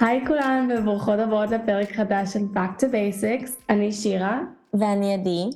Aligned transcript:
היי 0.00 0.26
כולן 0.26 0.68
וברוכות 0.78 1.18
הבאות 1.18 1.50
לפרק 1.50 1.92
חדש 1.92 2.32
של 2.32 2.40
Back 2.54 2.82
to 2.82 2.84
Basics, 2.84 3.50
אני 3.68 3.92
שירה. 3.92 4.40
ואני 4.74 5.14
עדי. 5.14 5.50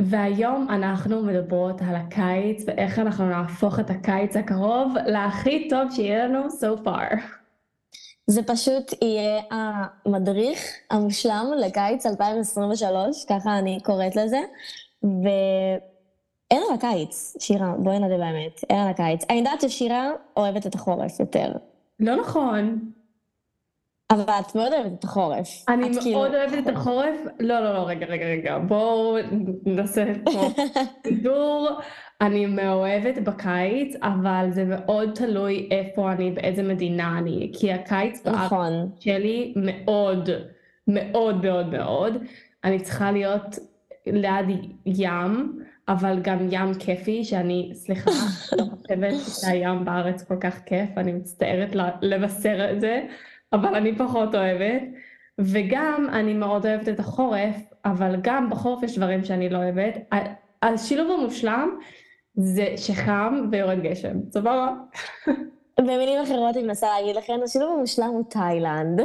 והיום 0.00 0.66
אנחנו 0.70 1.22
מדברות 1.22 1.82
על 1.88 1.96
הקיץ 1.96 2.64
ואיך 2.66 2.98
אנחנו 2.98 3.28
נהפוך 3.28 3.80
את 3.80 3.90
הקיץ 3.90 4.36
הקרוב 4.36 4.94
להכי 5.06 5.68
טוב 5.68 5.90
שיהיה 5.90 6.26
לנו 6.26 6.46
so 6.46 6.86
far. 6.86 7.16
זה 8.26 8.42
פשוט 8.42 9.02
יהיה 9.02 9.40
המדריך 9.50 10.60
המושלם 10.90 11.46
לקיץ 11.58 12.06
2023, 12.06 13.24
ככה 13.28 13.58
אני 13.58 13.78
קוראת 13.82 14.16
לזה, 14.16 14.40
ואין 15.02 16.62
על 16.68 16.74
הקיץ, 16.74 17.36
שירה, 17.40 17.74
בואי 17.78 17.98
נדע 17.98 18.16
באמת, 18.16 18.60
אין 18.70 18.78
על 18.78 18.88
הקיץ. 18.88 19.24
אני 19.30 19.38
יודעת 19.38 19.60
ששירה 19.60 20.10
אוהבת 20.36 20.66
את 20.66 20.74
החורף 20.74 21.20
יותר. 21.20 21.52
לא 22.00 22.16
נכון. 22.16 22.90
אבל 24.10 24.22
את 24.40 24.54
מאוד 24.54 24.72
אוהבת 24.72 24.92
את 24.98 25.04
החורף. 25.04 25.48
אני 25.68 25.88
מאוד 25.88 26.02
כאילו... 26.02 26.18
אוהבת 26.18 26.58
את 26.58 26.76
החורף. 26.76 27.16
לא, 27.40 27.60
לא, 27.60 27.74
לא, 27.74 27.86
רגע, 27.86 28.06
רגע, 28.06 28.26
רגע. 28.26 28.58
בואו 28.58 29.16
נעשה 29.66 30.04
פה 30.24 30.30
סידור. 31.06 31.68
אני 32.20 32.46
מאוהבת 32.46 33.18
בקיץ, 33.18 33.94
אבל 34.02 34.46
זה 34.50 34.64
מאוד 34.64 35.10
תלוי 35.14 35.68
איפה 35.70 36.12
אני, 36.12 36.30
באיזה 36.30 36.62
מדינה 36.62 37.18
אני. 37.18 37.52
כי 37.54 37.72
הקיץ 37.72 38.26
נכון. 38.26 38.90
שלי 39.00 39.54
מאוד, 39.56 40.30
מאוד 40.86 41.44
מאוד 41.44 41.66
מאוד. 41.66 42.16
אני 42.64 42.80
צריכה 42.80 43.12
להיות 43.12 43.58
ליד 44.06 44.46
ים, 44.86 45.58
אבל 45.88 46.18
גם 46.22 46.38
ים 46.50 46.74
כיפי, 46.74 47.24
שאני, 47.24 47.70
סליחה, 47.74 48.10
לא 48.58 48.64
חושבת 48.64 49.14
שהים 49.40 49.84
בארץ 49.84 50.22
כל 50.22 50.36
כך 50.40 50.60
כיף, 50.66 50.90
אני 50.96 51.12
מצטערת 51.12 51.76
לבשר 52.02 52.72
את 52.72 52.80
זה. 52.80 53.02
אבל 53.52 53.74
אני 53.74 53.96
פחות 53.96 54.34
אוהבת. 54.34 54.82
וגם 55.38 56.06
אני 56.12 56.34
מאוד 56.34 56.66
אוהבת 56.66 56.88
את 56.88 57.00
החורף, 57.00 57.56
אבל 57.84 58.16
גם 58.22 58.50
בחורף 58.50 58.82
יש 58.82 58.98
דברים 58.98 59.24
שאני 59.24 59.48
לא 59.48 59.58
אוהבת. 59.58 59.94
השילוב 60.62 61.20
המושלם 61.20 61.78
זה 62.34 62.66
שחם 62.76 63.48
ויורד 63.50 63.82
גשם, 63.82 64.16
סבבה? 64.30 64.74
במילים 65.80 66.22
אחרות 66.22 66.56
אני 66.56 66.64
מנסה 66.64 66.86
להגיד 66.86 67.16
לכם, 67.16 67.40
השילוב 67.44 67.76
המושלם 67.76 68.08
הוא 68.08 68.24
תאילנד. 68.30 69.00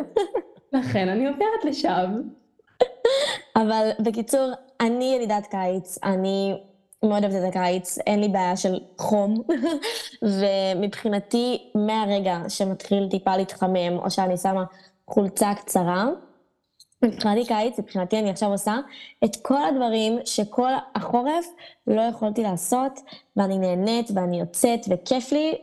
לכן 0.74 1.10
אני 1.10 1.28
עוברת 1.28 1.66
לשם. 1.66 2.22
אבל 3.56 3.90
בקיצור, 4.00 4.52
אני 4.82 5.14
ילידת 5.16 5.48
קיץ, 5.48 5.98
אני 6.04 6.64
מאוד 7.04 7.24
אוהבת 7.24 7.44
את 7.44 7.50
הקיץ, 7.50 7.98
אין 8.08 8.20
לי 8.20 8.28
בעיה 8.28 8.58
של 8.58 8.80
חום, 8.98 9.44
ומבחינתי, 10.76 11.72
מהרגע 11.76 12.38
שמתחיל 12.48 13.08
טיפה 13.10 13.38
להתחמם, 13.38 13.98
או 13.98 14.12
שאני 14.12 14.38
שמה 14.38 14.64
חולצה 15.08 15.54
קצרה, 15.56 16.06
מבחינתי 17.04 17.46
קיץ, 17.46 17.80
מבחינתי 17.80 18.20
אני 18.20 18.30
עכשיו 18.30 18.52
עושה 18.52 18.78
את 19.26 19.36
כל 19.42 19.64
הדברים 19.64 20.20
שכל 20.26 20.72
החורף 20.96 21.46
לא 21.88 22.02
יכולתי 22.02 22.44
לעשות, 22.44 23.00
ואני 23.38 23.58
נהנית 23.58 24.12
ואני 24.16 24.40
יוצאת 24.40 24.80
וכיף 24.90 25.32
לי, 25.32 25.54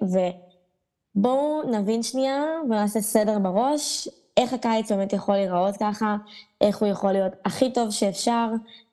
ובואו 1.16 1.62
נבין 1.62 2.02
שנייה 2.02 2.44
ונעשה 2.64 3.00
סדר 3.00 3.38
בראש, 3.38 4.08
איך 4.36 4.52
הקיץ 4.52 4.92
באמת 4.92 5.12
יכול 5.12 5.34
להיראות 5.34 5.76
ככה, 5.76 6.16
איך 6.60 6.78
הוא 6.78 6.88
יכול 6.88 7.12
להיות 7.12 7.32
הכי 7.44 7.72
טוב 7.72 7.90
שאפשר, 7.90 8.48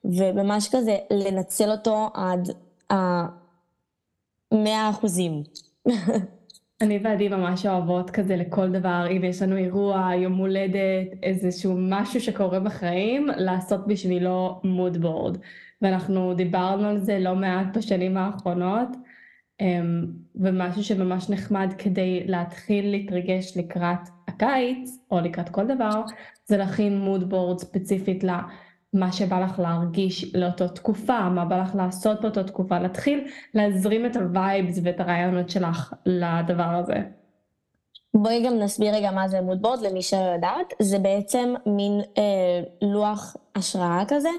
וממש 0.06 0.76
כזה 0.76 0.98
לנצל 1.12 1.72
אותו 1.72 2.10
עד 2.14 2.50
המאה 2.90 4.90
אחוזים. 4.90 5.44
אני 6.82 7.00
ועדי 7.04 7.28
ממש 7.28 7.66
אוהבות 7.66 8.10
כזה 8.10 8.36
לכל 8.36 8.72
דבר, 8.72 9.06
אם 9.12 9.24
יש 9.24 9.42
לנו 9.42 9.58
אירוע, 9.58 10.12
יום 10.16 10.34
הולדת, 10.34 11.24
איזשהו 11.24 11.76
משהו 11.78 12.22
שקורה 12.22 12.60
בחיים, 12.60 13.28
לעשות 13.38 13.88
בשבילו 13.88 14.62
מוד 14.64 14.98
בורד. 14.98 15.38
ואנחנו 15.82 16.34
דיברנו 16.34 16.88
על 16.88 17.00
זה 17.00 17.20
לא 17.20 17.36
מעט 17.36 17.78
בשנים 17.78 18.18
האחרונות, 18.18 18.88
אמ, 19.60 20.06
ומשהו 20.36 20.84
שממש 20.84 21.30
נחמד 21.30 21.74
כדי 21.78 22.24
להתחיל 22.28 22.92
להתרגש 22.92 23.58
לקראת 23.58 24.10
הקיץ, 24.38 24.98
או 25.12 25.20
לקראת 25.20 25.50
כל 25.50 25.68
דבר, 25.68 26.02
זה 26.46 26.58
להכין 26.58 27.00
mood 27.00 27.30
board 27.30 27.60
ספציפית 27.60 28.24
למה 28.24 29.12
שבא 29.12 29.40
לך 29.40 29.60
להרגיש 29.60 30.36
לאותו 30.36 30.68
תקופה, 30.68 31.30
מה 31.30 31.46
בא 31.46 31.62
לך 31.62 31.76
לעשות 31.76 32.22
באותו 32.22 32.44
תקופה, 32.44 32.80
להתחיל 32.80 33.28
להזרים 33.54 34.06
את 34.06 34.16
ה 34.16 34.26
vibes 34.26 34.80
ואת 34.84 35.00
הרעיונות 35.00 35.50
שלך 35.50 35.94
לדבר 36.06 36.64
הזה. 36.64 36.96
בואי 38.14 38.44
גם 38.46 38.60
נסביר 38.60 38.96
רגע 38.96 39.12
מה 39.12 39.28
זה 39.28 39.42
mood 39.42 39.62
board 39.62 39.82
למי 39.82 40.02
שלא 40.02 40.20
יודעת, 40.36 40.74
זה 40.82 41.00
בעצם 41.00 41.54
מין 41.66 42.02
אה, 42.18 42.62
לוח 42.82 43.36
השראה 43.56 44.04
כזה, 44.08 44.30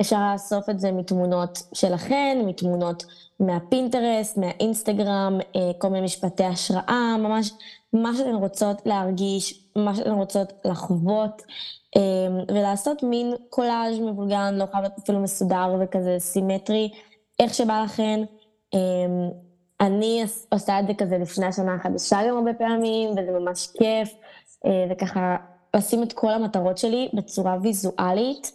אפשר 0.00 0.32
לאסוף 0.32 0.68
את 0.70 0.80
זה 0.80 0.92
מתמונות 0.92 1.62
שלכן, 1.74 2.38
מתמונות 2.46 3.04
מהפינטרסט, 3.40 4.38
מהאינסטגרם, 4.38 5.38
אה, 5.56 5.70
כל 5.78 5.88
מיני 5.88 6.04
משפטי 6.04 6.44
השראה, 6.44 7.16
ממש 7.18 7.52
מה 7.92 8.14
שאתן 8.16 8.34
רוצות 8.34 8.86
להרגיש, 8.86 9.68
מה 9.76 9.94
שאתן 9.94 10.10
רוצות 10.10 10.52
לחוות, 10.64 11.42
אה, 11.96 12.00
ולעשות 12.48 13.02
מין 13.02 13.34
קולאז' 13.50 13.98
מבולגן, 14.00 14.54
לא 14.54 14.64
חייב 14.72 14.84
אפילו 14.84 15.20
מסודר 15.20 15.76
וכזה 15.80 16.16
סימטרי, 16.18 16.90
איך 17.38 17.54
שבא 17.54 17.82
לכן. 17.84 18.20
אה, 18.74 18.78
אני 19.80 20.24
עושה 20.52 20.80
את 20.80 20.86
זה 20.86 20.94
כזה 20.94 21.18
לפני 21.18 21.46
השנה 21.46 21.74
החדשה 21.74 22.18
גם 22.28 22.36
הרבה 22.36 22.54
פעמים, 22.54 23.10
וזה 23.10 23.38
ממש 23.40 23.68
כיף, 23.78 24.14
וככה 24.90 25.36
לשים 25.76 26.02
את 26.02 26.12
כל 26.12 26.30
המטרות 26.30 26.78
שלי 26.78 27.08
בצורה 27.14 27.56
ויזואלית, 27.62 28.52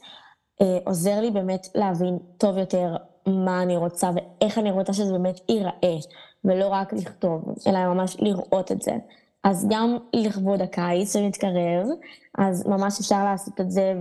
עוזר 0.86 1.22
לי 1.22 1.32
באמת 1.32 1.68
להבין 1.76 2.18
טוב 2.38 2.58
יותר 2.58 2.96
מה 3.28 3.64
אני 3.64 3.78
רוצה 3.78 4.10
ואיך 4.16 4.58
אני 4.58 4.72
רוצה 4.72 4.94
שזה 4.94 5.12
באמת 5.12 5.40
ייראה, 5.50 5.98
ולא 6.46 6.68
רק 6.68 6.94
לכתוב, 6.94 7.42
אלא 7.68 7.94
ממש 7.94 8.18
לראות 8.20 8.72
את 8.72 8.82
זה. 8.82 8.92
אז 9.44 9.68
גם 9.72 9.98
לכבוד 10.14 10.62
הקיץ 10.62 11.14
שמתקרב, 11.14 11.88
אז 12.38 12.68
ממש 12.68 13.00
אפשר 13.00 13.24
לעשות 13.24 13.62
את 13.62 13.72
זה 13.72 13.94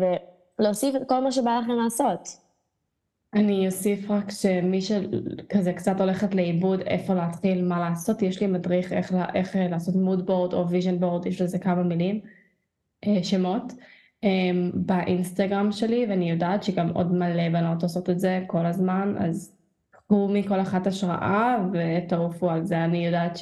ולהוסיף 0.59 0.97
את 0.97 1.09
כל 1.09 1.21
מה 1.21 1.33
שבא 1.33 1.59
לכם 1.63 1.73
לעשות. 1.85 2.29
אני 3.35 3.67
אוסיף 3.67 4.11
רק 4.11 4.31
שמי 4.31 4.81
שכזה 4.81 5.73
קצת 5.73 6.01
הולכת 6.01 6.35
לאיבוד 6.35 6.81
איפה 6.81 7.15
להתחיל, 7.15 7.65
מה 7.65 7.81
לעשות, 7.81 8.23
יש 8.23 8.41
לי 8.41 8.47
מדריך 8.47 8.93
איך, 8.93 9.15
איך 9.35 9.57
לעשות 9.71 9.95
mood 9.95 10.27
board 10.27 10.55
או 10.55 10.69
vision 10.69 11.01
board, 11.01 11.27
יש 11.27 11.41
לזה 11.41 11.59
כמה 11.59 11.83
מילים, 11.83 12.21
אה, 13.07 13.25
שמות. 13.25 13.73
אמ, 14.23 14.71
באינסטגרם 14.75 15.73
שלי, 15.73 16.07
ואני 16.09 16.31
יודעת 16.31 16.63
שגם 16.63 16.89
עוד 16.89 17.13
מלא 17.13 17.49
בנות 17.49 17.83
עושות 17.83 18.11
את 18.11 18.21
זה 18.21 18.45
כל 18.47 18.67
הזמן, 18.67 19.15
אז 19.19 19.57
קחו 19.91 20.29
מכל 20.33 20.61
אחת 20.61 20.87
השראה 20.87 21.57
ותעופו 21.73 22.51
על 22.51 22.65
זה. 22.65 22.85
אני 22.85 23.07
יודעת 23.07 23.37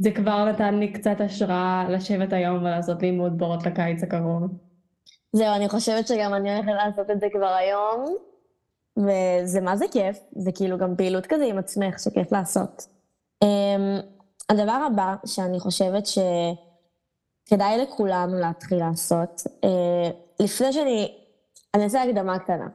שזה 0.00 0.10
כבר 0.10 0.44
נתן 0.44 0.74
לי 0.74 0.92
קצת 0.92 1.20
השראה 1.20 1.86
לשבת 1.88 2.32
היום 2.32 2.58
ולעשות 2.58 3.02
לימוד 3.02 3.38
בורות 3.38 3.66
לקיץ 3.66 4.02
הקרוב. 4.02 4.42
זהו, 5.32 5.54
אני 5.54 5.68
חושבת 5.68 6.06
שגם 6.06 6.34
אני 6.34 6.56
הולכת 6.56 6.72
לעשות 6.84 7.10
את 7.10 7.20
זה 7.20 7.26
כבר 7.32 7.54
היום, 7.54 8.16
וזה 8.96 9.60
מה 9.60 9.76
זה 9.76 9.84
כיף, 9.92 10.18
זה 10.36 10.52
כאילו 10.52 10.78
גם 10.78 10.96
פעילות 10.96 11.26
כזה 11.26 11.44
עם 11.44 11.58
עצמך 11.58 11.98
שכיף 11.98 12.32
לעשות. 12.32 12.86
Um, 13.44 13.48
הדבר 14.48 14.86
הבא 14.86 15.14
שאני 15.26 15.60
חושבת 15.60 16.06
ש... 16.06 16.18
כדאי 17.50 17.78
לכולנו 17.78 18.38
להתחיל 18.38 18.78
לעשות. 18.78 19.42
אה, 19.64 20.10
לפני 20.40 20.72
שאני, 20.72 21.12
אני 21.74 21.84
אעשה 21.84 22.02
הקדמה 22.02 22.38
קטנה. 22.38 22.68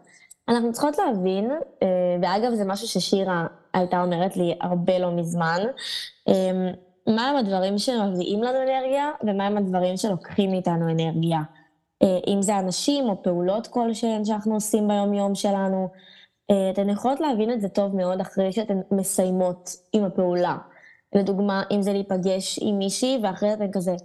אנחנו 0.49 0.73
צריכות 0.73 0.97
להבין, 0.97 1.51
אה, 1.83 1.87
ואגב 2.21 2.53
זה 2.53 2.65
משהו 2.65 2.87
ששירה 2.87 3.47
הייתה 3.73 4.03
אומרת 4.03 4.37
לי 4.37 4.57
הרבה 4.61 4.99
לא 4.99 5.11
מזמן, 5.11 5.61
אה, 7.07 7.13
מהם 7.13 7.35
הדברים 7.35 7.77
שמביאים 7.77 8.43
לנו 8.43 8.57
אנרגיה 8.63 9.11
ומהם 9.23 9.57
הדברים 9.57 9.97
שלוקחים 9.97 10.51
מאיתנו 10.51 10.91
אנרגיה. 10.91 11.39
אם 12.27 12.41
זה 12.41 12.59
אנשים 12.59 13.09
או 13.09 13.23
פעולות 13.23 13.67
כלשהן 13.67 14.25
שאנחנו 14.25 14.53
עושים 14.53 14.87
ביום-יום 14.87 15.35
שלנו. 15.35 15.89
אתן 16.71 16.89
יכולות 16.89 17.19
להבין 17.19 17.51
את 17.51 17.61
זה 17.61 17.69
טוב 17.69 17.95
מאוד 17.95 18.21
אחרי 18.21 18.51
שאתן 18.51 18.79
מסיימות 18.91 19.69
עם 19.93 20.03
הפעולה. 20.03 20.57
לדוגמה, 21.15 21.63
אם 21.71 21.81
זה 21.81 21.93
להיפגש 21.93 22.59
עם 22.61 22.77
מישהי, 22.77 23.19
ואחרי 23.23 23.49
זה 23.49 23.55
אתם 23.55 23.71
כזה, 23.71 23.95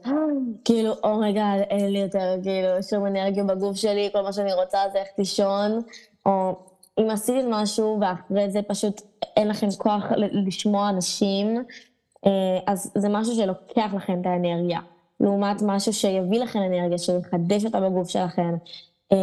כאילו, 0.64 0.92
oh 1.04 1.18
my 1.18 1.32
god, 1.32 1.60
oh 1.60 1.70
אין 1.70 1.92
לי 1.92 1.98
יותר, 1.98 2.36
כאילו, 2.42 2.82
שום 2.82 3.06
אנרגיה 3.06 3.44
בגוף 3.44 3.76
שלי, 3.76 4.08
כל 4.12 4.22
מה 4.22 4.32
שאני 4.32 4.52
רוצה 4.52 4.78
זה 4.92 4.98
ללכת 4.98 5.18
לישון, 5.18 5.80
או 6.26 6.56
אם 7.00 7.10
עשית 7.10 7.44
משהו, 7.48 7.98
ואחרי 8.00 8.50
זה 8.50 8.62
פשוט 8.62 9.02
אין 9.36 9.48
לכם 9.48 9.66
כוח 9.78 10.04
לשמוע 10.16 10.88
אנשים, 10.88 11.56
אה, 11.56 11.62
אז 12.66 12.92
זה 12.94 13.08
משהו 13.08 13.34
שלוקח 13.34 13.94
לכם 13.94 14.20
את 14.20 14.26
האנרגיה. 14.26 14.80
לעומת 15.20 15.62
משהו 15.62 15.92
שיביא 15.92 16.40
לכם 16.40 16.58
אנרגיה, 16.58 16.98
שיחדש 16.98 17.64
אותה 17.64 17.80
בגוף 17.80 18.08
שלכם. 18.08 18.54
אה, 19.12 19.16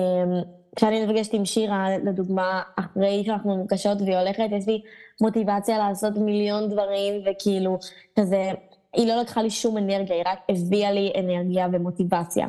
כשאני 0.75 1.05
נפגשת 1.05 1.33
עם 1.33 1.45
שירה, 1.45 1.97
לדוגמה, 1.97 2.61
אחרי 2.75 3.23
שאנחנו 3.25 3.63
נפגשות 3.63 4.01
והיא 4.01 4.17
הולכת, 4.17 4.47
יש 4.51 4.67
לי 4.67 4.81
מוטיבציה 5.21 5.77
לעשות 5.77 6.17
מיליון 6.17 6.69
דברים, 6.69 7.23
וכאילו, 7.25 7.77
כזה, 8.19 8.51
והיא 8.93 9.07
לא 9.07 9.21
לקחה 9.21 9.41
לי 9.41 9.49
שום 9.49 9.77
אנרגיה, 9.77 10.15
היא 10.15 10.23
רק 10.25 10.39
הביאה 10.49 10.91
לי 10.91 11.13
אנרגיה 11.19 11.67
ומוטיבציה. 11.73 12.47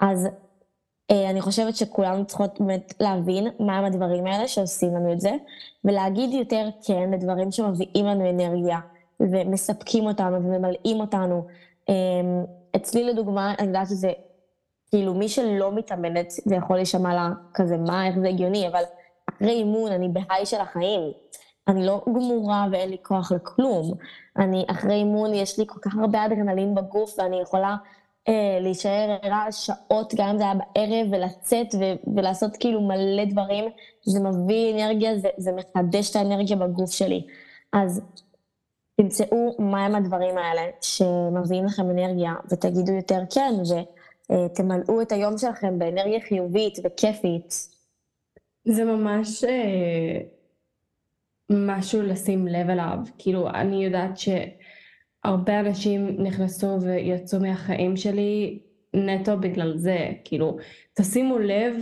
אז 0.00 0.28
אה, 1.10 1.30
אני 1.30 1.40
חושבת 1.40 1.76
שכולנו 1.76 2.24
צריכות 2.24 2.60
באמת 2.60 2.94
להבין 3.00 3.48
מהם 3.60 3.84
הדברים 3.84 4.26
האלה 4.26 4.48
שעושים 4.48 4.94
לנו 4.94 5.12
את 5.12 5.20
זה, 5.20 5.32
ולהגיד 5.84 6.30
יותר 6.32 6.68
כן 6.86 7.10
לדברים 7.10 7.52
שמביאים 7.52 8.06
לנו 8.06 8.30
אנרגיה, 8.30 8.78
ומספקים 9.20 10.06
אותנו 10.06 10.36
וממלאים 10.36 11.00
אותנו. 11.00 11.46
אה, 11.88 11.94
אצלי 12.76 13.04
לדוגמה, 13.04 13.54
אני 13.58 13.66
יודעת 13.66 13.86
שזה, 13.86 14.12
כאילו 14.90 15.14
מי 15.14 15.28
שלא 15.28 15.72
מתאמנת, 15.72 16.30
זה 16.30 16.54
יכול 16.54 16.76
להישמע 16.76 17.14
לה 17.14 17.30
כזה, 17.54 17.76
מה, 17.76 18.06
איך 18.06 18.18
זה 18.18 18.28
הגיוני, 18.28 18.68
אבל 18.68 18.82
אחרי 19.30 19.50
אימון 19.50 19.92
אני 19.92 20.08
בהיי 20.08 20.46
של 20.46 20.60
החיים. 20.60 21.12
אני 21.68 21.86
לא 21.86 22.04
גמורה 22.06 22.66
ואין 22.72 22.90
לי 22.90 22.96
כוח 23.02 23.32
לכלום. 23.32 23.92
אני, 24.38 24.64
אחרי 24.70 24.94
אימון 24.94 25.34
יש 25.34 25.58
לי 25.58 25.64
כל 25.66 25.80
כך 25.82 25.96
הרבה 25.96 26.26
אדרנלין 26.26 26.74
בגוף 26.74 27.18
ואני 27.18 27.40
יכולה 27.40 27.76
אה, 28.28 28.58
להישאר 28.60 29.16
ערה 29.22 29.52
שעות, 29.52 30.14
גם 30.16 30.28
אם 30.28 30.38
זה 30.38 30.44
היה 30.44 30.54
בערב, 30.54 31.06
ולצאת 31.10 31.74
ו- 31.74 32.16
ולעשות 32.16 32.56
כאילו 32.56 32.80
מלא 32.80 33.24
דברים. 33.24 33.64
זה 34.04 34.20
מביא 34.20 34.74
אנרגיה, 34.74 35.18
זה, 35.18 35.28
זה 35.36 35.52
מחדש 35.52 36.10
את 36.10 36.16
האנרגיה 36.16 36.56
בגוף 36.56 36.90
שלי. 36.90 37.26
אז 37.72 38.02
תמצאו 39.00 39.56
מהם 39.58 39.94
הדברים 39.94 40.38
האלה 40.38 40.62
שמביאים 40.80 41.64
לכם 41.64 41.90
אנרגיה, 41.90 42.34
ותגידו 42.50 42.92
יותר 42.92 43.20
כן, 43.34 43.52
ותמלאו 44.32 45.02
את 45.02 45.12
היום 45.12 45.38
שלכם 45.38 45.78
באנרגיה 45.78 46.20
חיובית 46.20 46.78
וכיפית. 46.84 47.68
זה 48.64 48.84
ממש 48.84 49.44
אה, 49.44 50.20
משהו 51.50 52.02
לשים 52.02 52.48
לב 52.48 52.70
אליו. 52.70 52.98
כאילו, 53.18 53.48
אני 53.48 53.84
יודעת 53.84 54.18
שהרבה 54.18 55.60
אנשים 55.60 56.22
נכנסו 56.22 56.78
ויצאו 56.80 57.40
מהחיים 57.40 57.96
שלי 57.96 58.58
נטו 58.94 59.36
בגלל 59.36 59.76
זה. 59.76 59.98
כאילו, 60.24 60.56
תשימו 60.94 61.38
לב 61.38 61.74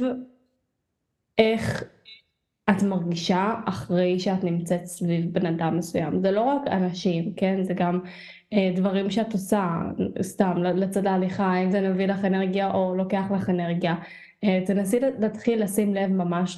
איך 1.38 1.84
את 2.70 2.82
מרגישה 2.82 3.54
אחרי 3.64 4.18
שאת 4.18 4.44
נמצאת 4.44 4.86
סביב 4.86 5.32
בן 5.32 5.46
אדם 5.46 5.76
מסוים. 5.76 6.20
זה 6.20 6.30
לא 6.30 6.40
רק 6.40 6.62
אנשים, 6.66 7.32
כן? 7.36 7.62
זה 7.62 7.74
גם 7.74 8.00
אה, 8.52 8.72
דברים 8.76 9.10
שאת 9.10 9.32
עושה, 9.32 9.68
סתם, 10.22 10.62
לצד 10.62 11.06
ההליכה, 11.06 11.56
אם 11.56 11.70
זה 11.70 11.88
מביא 11.88 12.06
לך 12.06 12.24
אנרגיה 12.24 12.70
או 12.70 12.94
לוקח 12.94 13.24
לך 13.34 13.50
אנרגיה. 13.50 13.94
אה, 14.44 14.60
תנסי 14.66 15.00
להתחיל 15.18 15.62
לשים 15.62 15.94
לב 15.94 16.10
ממש 16.10 16.56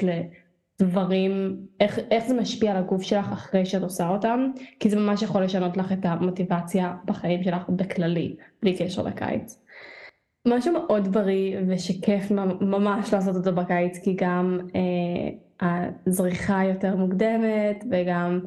לדברים, 0.81 1.57
איך, 1.81 1.99
איך 2.11 2.27
זה 2.27 2.35
משפיע 2.35 2.71
על 2.71 2.77
הגוף 2.77 3.03
שלך 3.03 3.33
אחרי 3.33 3.67
שאת 3.67 3.83
עושה 3.83 4.09
אותם, 4.09 4.51
כי 4.81 4.91
זה 4.91 4.97
ממש 4.97 5.23
יכול 5.23 5.45
לשנות 5.45 5.77
לך 5.77 5.93
את 5.93 6.05
המוטיבציה 6.05 6.95
בחיים 7.05 7.43
שלך 7.43 7.69
בכללי, 7.69 8.37
בלי 8.63 8.77
קשר 8.77 9.03
לקיץ. 9.03 9.59
משהו 10.49 10.73
מאוד 10.73 11.13
בריא 11.13 11.59
ושכיף 11.69 12.31
ממש 12.61 13.15
לעשות 13.15 13.37
אותו 13.37 13.53
בקיץ, 13.53 13.99
כי 13.99 14.17
גם 14.17 14.59
אה, 14.75 15.89
הזריחה 16.07 16.65
יותר 16.65 16.97
מוקדמת 16.97 17.85
וגם 17.91 18.41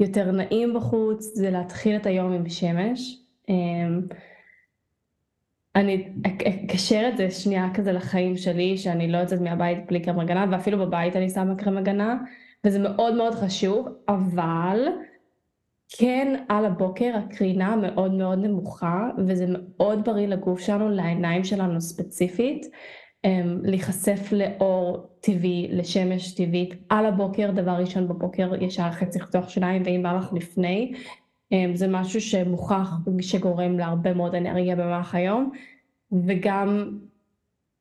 יותר 0.00 0.30
נעים 0.30 0.74
בחוץ, 0.74 1.24
זה 1.34 1.50
להתחיל 1.50 1.96
את 1.96 2.06
היום 2.06 2.32
עם 2.32 2.48
שמש. 2.48 3.22
אה, 3.50 3.54
אני 5.76 6.12
אקשר 6.64 7.08
את 7.08 7.16
זה 7.16 7.30
שנייה 7.30 7.68
כזה 7.74 7.92
לחיים 7.92 8.36
שלי, 8.36 8.78
שאני 8.78 9.12
לא 9.12 9.18
יוצאת 9.18 9.40
מהבית 9.40 9.78
בלי 9.86 10.00
קרם 10.00 10.20
הגנה, 10.20 10.46
ואפילו 10.50 10.78
בבית 10.78 11.16
אני 11.16 11.30
שמה 11.30 11.54
קרם 11.54 11.76
הגנה, 11.76 12.16
וזה 12.64 12.78
מאוד 12.78 13.14
מאוד 13.14 13.34
חשוב, 13.34 13.88
אבל 14.08 14.88
כן 15.88 16.44
על 16.48 16.64
הבוקר 16.66 17.12
הקרינה 17.16 17.76
מאוד 17.76 18.14
מאוד 18.14 18.38
נמוכה, 18.38 19.08
וזה 19.26 19.46
מאוד 19.48 20.04
בריא 20.04 20.26
לגוף 20.26 20.60
שלנו, 20.60 20.88
לעיניים 20.88 21.44
שלנו 21.44 21.80
ספציפית, 21.80 22.66
אמ, 23.24 23.60
להיחשף 23.62 24.32
לאור 24.32 25.06
טבעי, 25.20 25.68
לשמש 25.70 26.34
טבעית, 26.34 26.74
על 26.88 27.06
הבוקר, 27.06 27.50
דבר 27.50 27.70
ראשון 27.72 28.08
בבוקר 28.08 28.50
ישר 28.60 28.90
חצי 28.90 29.18
לפתוח 29.18 29.48
שיניים, 29.48 29.82
ואם 29.84 30.02
בא 30.02 30.12
לך 30.12 30.32
לפני, 30.32 30.92
אמ, 31.52 31.74
זה 31.74 31.88
משהו 31.88 32.20
שמוכח 32.20 32.90
שגורם 33.20 33.78
להרבה 33.78 34.14
מאוד 34.14 34.34
אנרגיה 34.34 34.76
במהלך 34.76 35.14
היום, 35.14 35.50
וגם 36.26 36.98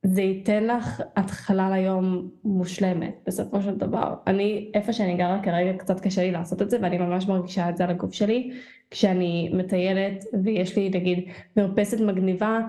זה 0.07 0.21
ייתן 0.21 0.63
לך 0.63 1.01
התחלה 1.15 1.69
ליום 1.69 2.29
מושלמת 2.43 3.15
בסופו 3.27 3.61
של 3.61 3.75
דבר. 3.75 4.13
אני, 4.27 4.71
איפה 4.73 4.93
שאני 4.93 5.17
גרה 5.17 5.39
כרגע 5.43 5.77
קצת 5.77 5.99
קשה 5.99 6.21
לי 6.21 6.31
לעשות 6.31 6.61
את 6.61 6.69
זה 6.69 6.77
ואני 6.81 6.97
ממש 6.97 7.27
מרגישה 7.27 7.69
את 7.69 7.77
זה 7.77 7.83
על 7.83 7.89
הגוף 7.89 8.13
שלי 8.13 8.51
כשאני 8.91 9.49
מטיילת 9.53 10.23
ויש 10.43 10.77
לי 10.77 10.89
נגיד 10.89 11.25
מרפסת 11.57 12.01
מגניבה 12.01 12.59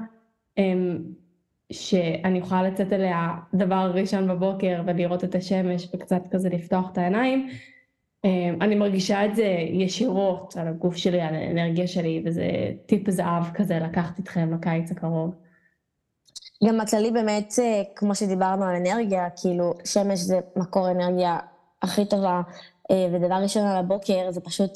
אמ, 0.59 0.99
שאני 1.73 2.39
יכולה 2.39 2.63
לצאת 2.63 2.93
אליה 2.93 3.35
דבר 3.55 3.91
ראשון 3.95 4.29
בבוקר 4.29 4.83
ולראות 4.87 5.25
את 5.25 5.35
השמש 5.35 5.89
וקצת 5.95 6.23
כזה 6.31 6.49
לפתוח 6.49 6.91
את 6.93 6.99
העיניים 6.99 7.49
אמ, 8.25 8.59
אני 8.61 8.75
מרגישה 8.75 9.25
את 9.25 9.37
זה 9.37 9.57
ישירות 9.71 10.57
על 10.57 10.69
הגוף 10.69 10.97
שלי, 10.97 11.21
על 11.21 11.35
האנרגיה 11.35 11.87
שלי, 11.87 12.23
וזה 12.27 12.47
טיפ 12.87 13.11
זהב 13.11 13.45
כזה 13.55 13.79
לקחת 13.79 14.19
איתכם 14.19 14.55
לקיץ 14.55 14.91
הקרוב. 14.91 15.46
גם 16.65 16.81
הכללי 16.81 17.11
באמת, 17.11 17.55
אה, 17.59 17.83
כמו 17.97 18.15
שדיברנו 18.15 18.65
על 18.65 18.77
אנרגיה, 18.77 19.29
כאילו, 19.41 19.75
שמש 19.85 20.19
זה 20.19 20.41
מקור 20.57 20.91
אנרגיה 20.91 21.39
הכי 21.83 22.05
טובה, 22.05 22.41
אה, 22.91 23.09
ודבר 23.13 23.35
ראשון 23.35 23.67
על 23.67 23.77
הבוקר, 23.77 24.31
זה 24.31 24.41
פשוט 24.41 24.71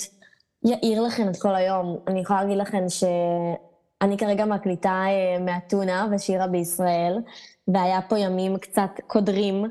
יאיר 0.65 1.03
לכם 1.03 1.29
את 1.29 1.37
כל 1.37 1.55
היום. 1.55 1.99
אני 2.07 2.21
יכולה 2.21 2.43
להגיד 2.43 2.59
לכם 2.59 2.85
שאני 2.89 4.19
כרגע 4.19 4.45
מקליטה 4.45 5.05
אה, 5.07 5.39
מאתונה 5.45 6.07
ושירה 6.13 6.47
בישראל, 6.47 7.19
והיה 7.69 8.01
פה 8.09 8.19
ימים 8.19 8.59
קצת 8.59 8.91
קודרים. 9.07 9.65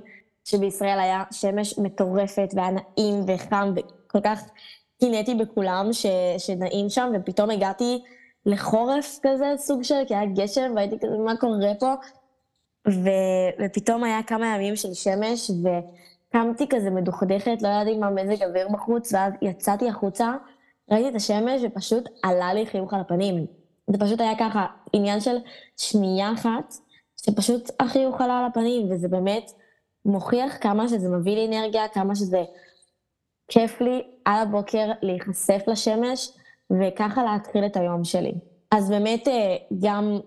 שבישראל 0.49 0.99
היה 0.99 1.23
שמש 1.31 1.79
מטורפת 1.79 2.53
והיה 2.55 2.69
נעים 2.71 3.25
וחם 3.27 3.73
וכל 3.75 4.19
כך 4.23 4.41
קינאתי 4.99 5.35
בכולם 5.35 5.93
ש, 5.93 6.05
שנעים 6.37 6.89
שם, 6.89 7.11
ופתאום 7.15 7.49
הגעתי 7.49 8.03
לחורף 8.51 9.19
כזה, 9.23 9.53
סוג 9.57 9.83
של, 9.83 10.03
כי 10.07 10.15
היה 10.15 10.25
גשם, 10.25 10.71
והייתי 10.75 10.99
כזה, 10.99 11.17
מה 11.17 11.37
קורה 11.37 11.73
פה? 11.79 11.93
ו, 12.87 13.09
ופתאום 13.65 14.03
היה 14.03 14.23
כמה 14.23 14.47
ימים 14.47 14.75
של 14.75 14.93
שמש, 14.93 15.51
וקמתי 15.51 16.67
כזה 16.69 16.89
מדוכדכת, 16.89 17.61
לא 17.61 17.67
ידעתי 17.67 17.97
מה 17.97 18.09
מזג 18.09 18.43
אוויר 18.43 18.69
בחוץ, 18.69 19.13
ואז 19.13 19.33
יצאתי 19.41 19.89
החוצה, 19.89 20.33
ראיתי 20.91 21.09
את 21.09 21.15
השמש, 21.15 21.61
ופשוט 21.63 22.09
עלה 22.23 22.53
לי 22.53 22.65
חיוך 22.65 22.93
על 22.93 22.99
הפנים. 22.99 23.45
זה 23.91 23.97
פשוט 23.97 24.21
היה 24.21 24.39
ככה, 24.39 24.65
עניין 24.93 25.19
של 25.19 25.37
שנייה 25.77 26.33
אחת, 26.33 26.73
שפשוט 27.25 27.69
החיוך 27.79 28.21
עלה 28.21 28.39
על 28.39 28.45
הפנים, 28.45 28.91
וזה 28.91 29.07
באמת... 29.07 29.51
מוכיח 30.05 30.57
כמה 30.61 30.87
שזה 30.87 31.09
מביא 31.09 31.35
לי 31.35 31.47
אנרגיה, 31.47 31.87
כמה 31.87 32.15
שזה 32.15 32.43
כיף 33.47 33.81
לי 33.81 34.01
על 34.25 34.41
הבוקר 34.41 34.91
להיחשף 35.01 35.63
לשמש, 35.67 36.31
וככה 36.71 37.23
להתחיל 37.23 37.65
את 37.65 37.77
היום 37.77 38.03
שלי. 38.03 38.33
אז 38.71 38.89
באמת 38.89 39.27
אה, 39.27 39.55
גם, 39.79 40.19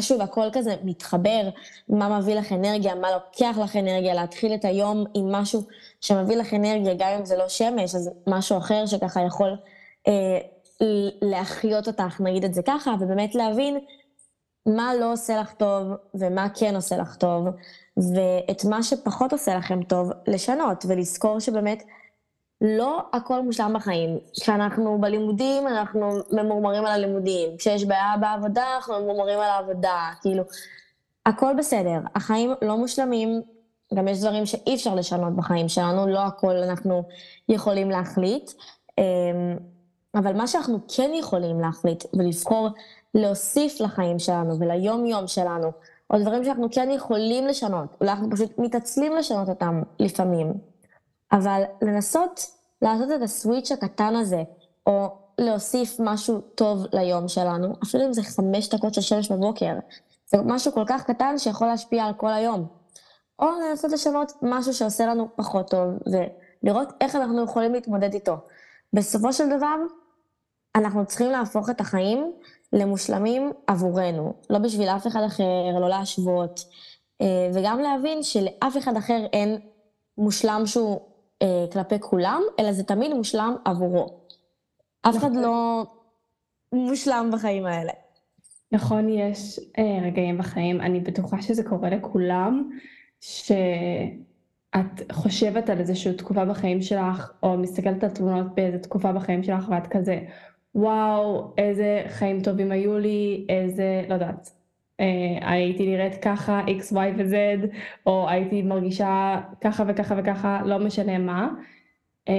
שוב, 0.00 0.20
הכל 0.20 0.48
כזה 0.52 0.74
מתחבר, 0.84 1.48
מה 1.88 2.18
מביא 2.18 2.34
לך 2.34 2.52
אנרגיה, 2.52 2.94
מה 2.94 3.08
לוקח 3.12 3.58
לך 3.62 3.76
אנרגיה, 3.76 4.14
להתחיל 4.14 4.54
את 4.54 4.64
היום 4.64 5.04
עם 5.14 5.32
משהו 5.32 5.62
שמביא 6.00 6.36
לך 6.36 6.54
אנרגיה, 6.54 6.94
גם 6.94 7.10
אם 7.18 7.24
זה 7.24 7.36
לא 7.36 7.48
שמש, 7.48 7.94
אז 7.94 8.10
משהו 8.26 8.58
אחר 8.58 8.86
שככה 8.86 9.20
יכול 9.22 9.56
אה, 10.08 10.38
להחיות 11.22 11.86
אותך, 11.88 12.20
נגיד 12.20 12.44
את 12.44 12.54
זה 12.54 12.62
ככה, 12.62 12.94
ובאמת 13.00 13.34
להבין 13.34 13.78
מה 14.66 14.94
לא 15.00 15.12
עושה 15.12 15.40
לך 15.40 15.52
טוב 15.52 15.86
ומה 16.14 16.48
כן 16.54 16.76
עושה 16.76 16.96
לך 16.96 17.16
טוב, 17.16 17.46
ואת 17.96 18.64
מה 18.64 18.82
שפחות 18.82 19.32
עושה 19.32 19.54
לכם 19.54 19.82
טוב, 19.82 20.10
לשנות, 20.26 20.84
ולזכור 20.88 21.38
שבאמת 21.38 21.82
לא 22.62 23.02
הכל 23.12 23.42
מושלם 23.42 23.72
בחיים. 23.74 24.18
כשאנחנו 24.32 25.00
בלימודים, 25.00 25.66
אנחנו 25.66 26.10
ממורמרים 26.32 26.84
על 26.84 26.92
הלימודים. 26.92 27.56
כשיש 27.56 27.84
בעיה 27.84 28.14
בעבודה, 28.20 28.64
אנחנו 28.76 29.00
ממורמרים 29.00 29.38
על 29.38 29.50
העבודה. 29.50 30.10
כאילו, 30.20 30.44
הכל 31.26 31.54
בסדר. 31.58 31.98
החיים 32.14 32.54
לא 32.62 32.76
מושלמים, 32.76 33.42
גם 33.94 34.08
יש 34.08 34.20
דברים 34.20 34.46
שאי 34.46 34.74
אפשר 34.74 34.94
לשנות 34.94 35.36
בחיים 35.36 35.68
שלנו, 35.68 36.06
לא 36.06 36.20
הכל 36.20 36.56
אנחנו 36.56 37.02
יכולים 37.48 37.90
להחליט. 37.90 38.50
אמ, 38.98 39.56
אבל 40.14 40.36
מה 40.36 40.46
שאנחנו 40.46 40.78
כן 40.96 41.10
יכולים 41.14 41.60
להחליט 41.60 42.04
ולבחור 42.14 42.68
להוסיף 43.14 43.80
לחיים 43.80 44.18
שלנו 44.18 44.60
וליום-יום 44.60 45.26
שלנו, 45.26 45.72
או 46.10 46.18
דברים 46.18 46.44
שאנחנו 46.44 46.68
כן 46.70 46.90
יכולים 46.90 47.46
לשנות, 47.46 47.96
אולי 48.00 48.12
אנחנו 48.12 48.30
פשוט 48.30 48.58
מתעצלים 48.58 49.16
לשנות 49.16 49.48
אותם 49.48 49.82
לפעמים, 49.98 50.52
אבל 51.32 51.62
לנסות 51.82 52.46
לעשות 52.82 53.08
את 53.16 53.22
הסוויץ' 53.22 53.72
הקטן 53.72 54.16
הזה, 54.16 54.42
או 54.86 55.08
להוסיף 55.38 55.96
משהו 56.00 56.40
טוב 56.40 56.86
ליום 56.92 57.28
שלנו, 57.28 57.74
אפילו 57.84 58.06
אם 58.06 58.12
זה 58.12 58.22
חמש 58.22 58.68
דקות 58.68 58.94
של 58.94 59.00
שמש 59.00 59.32
בבוקר, 59.32 59.74
זה 60.26 60.38
משהו 60.44 60.72
כל 60.72 60.84
כך 60.86 61.04
קטן 61.04 61.38
שיכול 61.38 61.66
להשפיע 61.66 62.04
על 62.04 62.14
כל 62.14 62.32
היום. 62.32 62.66
או 63.38 63.46
לנסות 63.46 63.92
לשנות 63.92 64.32
משהו 64.42 64.74
שעושה 64.74 65.06
לנו 65.06 65.28
פחות 65.36 65.70
טוב, 65.70 65.90
ולראות 66.62 66.88
איך 67.00 67.16
אנחנו 67.16 67.44
יכולים 67.44 67.72
להתמודד 67.72 68.14
איתו. 68.14 68.36
בסופו 68.92 69.32
של 69.32 69.56
דבר, 69.56 69.76
אנחנו 70.76 71.06
צריכים 71.06 71.30
להפוך 71.30 71.70
את 71.70 71.80
החיים 71.80 72.32
למושלמים 72.72 73.52
עבורנו, 73.66 74.34
לא 74.50 74.58
בשביל 74.58 74.88
אף 74.88 75.06
אחד 75.06 75.22
אחר, 75.26 75.78
לא 75.80 75.88
להשוות, 75.88 76.60
אה, 77.20 77.50
וגם 77.54 77.80
להבין 77.80 78.22
שלאף 78.22 78.76
אחד 78.78 78.96
אחר 78.96 79.26
אין 79.32 79.58
מושלם 80.18 80.62
שהוא 80.66 81.00
אה, 81.42 81.64
כלפי 81.72 82.00
כולם, 82.00 82.42
אלא 82.60 82.72
זה 82.72 82.84
תמיד 82.84 83.14
מושלם 83.14 83.56
עבורו. 83.64 84.20
אף 85.02 85.16
אחד. 85.16 85.36
לא 85.36 85.84
מושלם 86.72 87.30
בחיים 87.32 87.66
האלה. 87.66 87.92
נכון, 88.72 89.08
יש 89.08 89.60
אה, 89.78 89.98
רגעים 90.02 90.38
בחיים, 90.38 90.80
אני 90.80 91.00
בטוחה 91.00 91.42
שזה 91.42 91.64
קורה 91.64 91.90
לכולם, 91.90 92.70
שאת 93.20 95.12
חושבת 95.12 95.70
על 95.70 95.78
איזושהי 95.78 96.14
תקופה 96.14 96.44
בחיים 96.44 96.82
שלך, 96.82 97.32
או 97.42 97.56
מסתכלת 97.56 98.04
על 98.04 98.10
תמונות 98.10 98.54
באיזו 98.54 98.78
תקופה 98.78 99.12
בחיים 99.12 99.42
שלך, 99.42 99.68
ואת 99.70 99.86
כזה, 99.86 100.18
וואו, 100.74 101.54
איזה 101.58 102.02
חיים 102.08 102.40
טובים 102.42 102.72
היו 102.72 102.98
לי, 102.98 103.46
איזה, 103.48 104.04
לא 104.08 104.14
יודעת, 104.14 104.50
הייתי 105.40 105.86
נראית 105.86 106.14
ככה, 106.22 106.60
X, 106.66 106.92
Y 106.92 106.96
ו-Z, 107.16 107.66
או 108.06 108.28
הייתי 108.28 108.62
מרגישה 108.62 109.40
ככה 109.60 109.84
וככה 109.88 110.14
וככה, 110.18 110.62
לא 110.64 110.78
משנה 110.78 111.18
מה. 111.18 111.48
אה, 112.28 112.34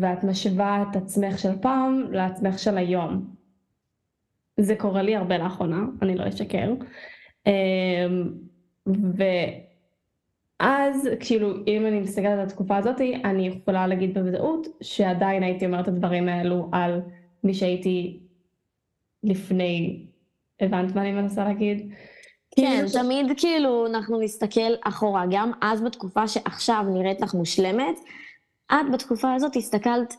ואת 0.00 0.24
משווה 0.24 0.84
את 0.90 0.96
עצמך 0.96 1.38
של 1.38 1.58
פעם 1.60 2.12
לעצמך 2.12 2.58
של 2.58 2.78
היום. 2.78 3.36
זה 4.60 4.76
קורה 4.76 5.02
לי 5.02 5.16
הרבה 5.16 5.38
לאחרונה, 5.38 5.84
אני 6.02 6.14
לא 6.14 6.28
אשקר. 6.28 6.74
אמ, 7.46 7.52
ואז, 10.60 11.08
כאילו, 11.20 11.54
אם 11.66 11.86
אני 11.86 12.00
מסתכלת 12.00 12.26
על 12.26 12.40
התקופה 12.40 12.76
הזאת, 12.76 13.00
אני 13.24 13.46
יכולה 13.46 13.86
להגיד 13.86 14.18
בוודאות 14.18 14.66
שעדיין 14.80 15.42
הייתי 15.42 15.66
אומרת 15.66 15.88
את 15.88 15.88
הדברים 15.88 16.28
האלו 16.28 16.68
על 16.72 17.00
מי 17.44 17.54
שהייתי 17.54 18.20
לפני, 19.22 20.06
הבנת 20.60 20.94
מה 20.94 21.00
אני 21.00 21.12
מנסה 21.12 21.44
להגיד? 21.44 21.92
כן, 22.56 22.86
כאילו, 22.86 22.88
תמיד 23.02 23.26
כאילו 23.36 23.86
אנחנו 23.86 24.20
נסתכל 24.20 24.72
אחורה, 24.84 25.24
גם 25.30 25.52
אז 25.60 25.82
בתקופה 25.82 26.28
שעכשיו 26.28 26.84
נראית 26.92 27.20
לך 27.20 27.34
מושלמת, 27.34 28.00
את 28.72 28.92
בתקופה 28.92 29.34
הזאת 29.34 29.56
הסתכלת 29.56 30.16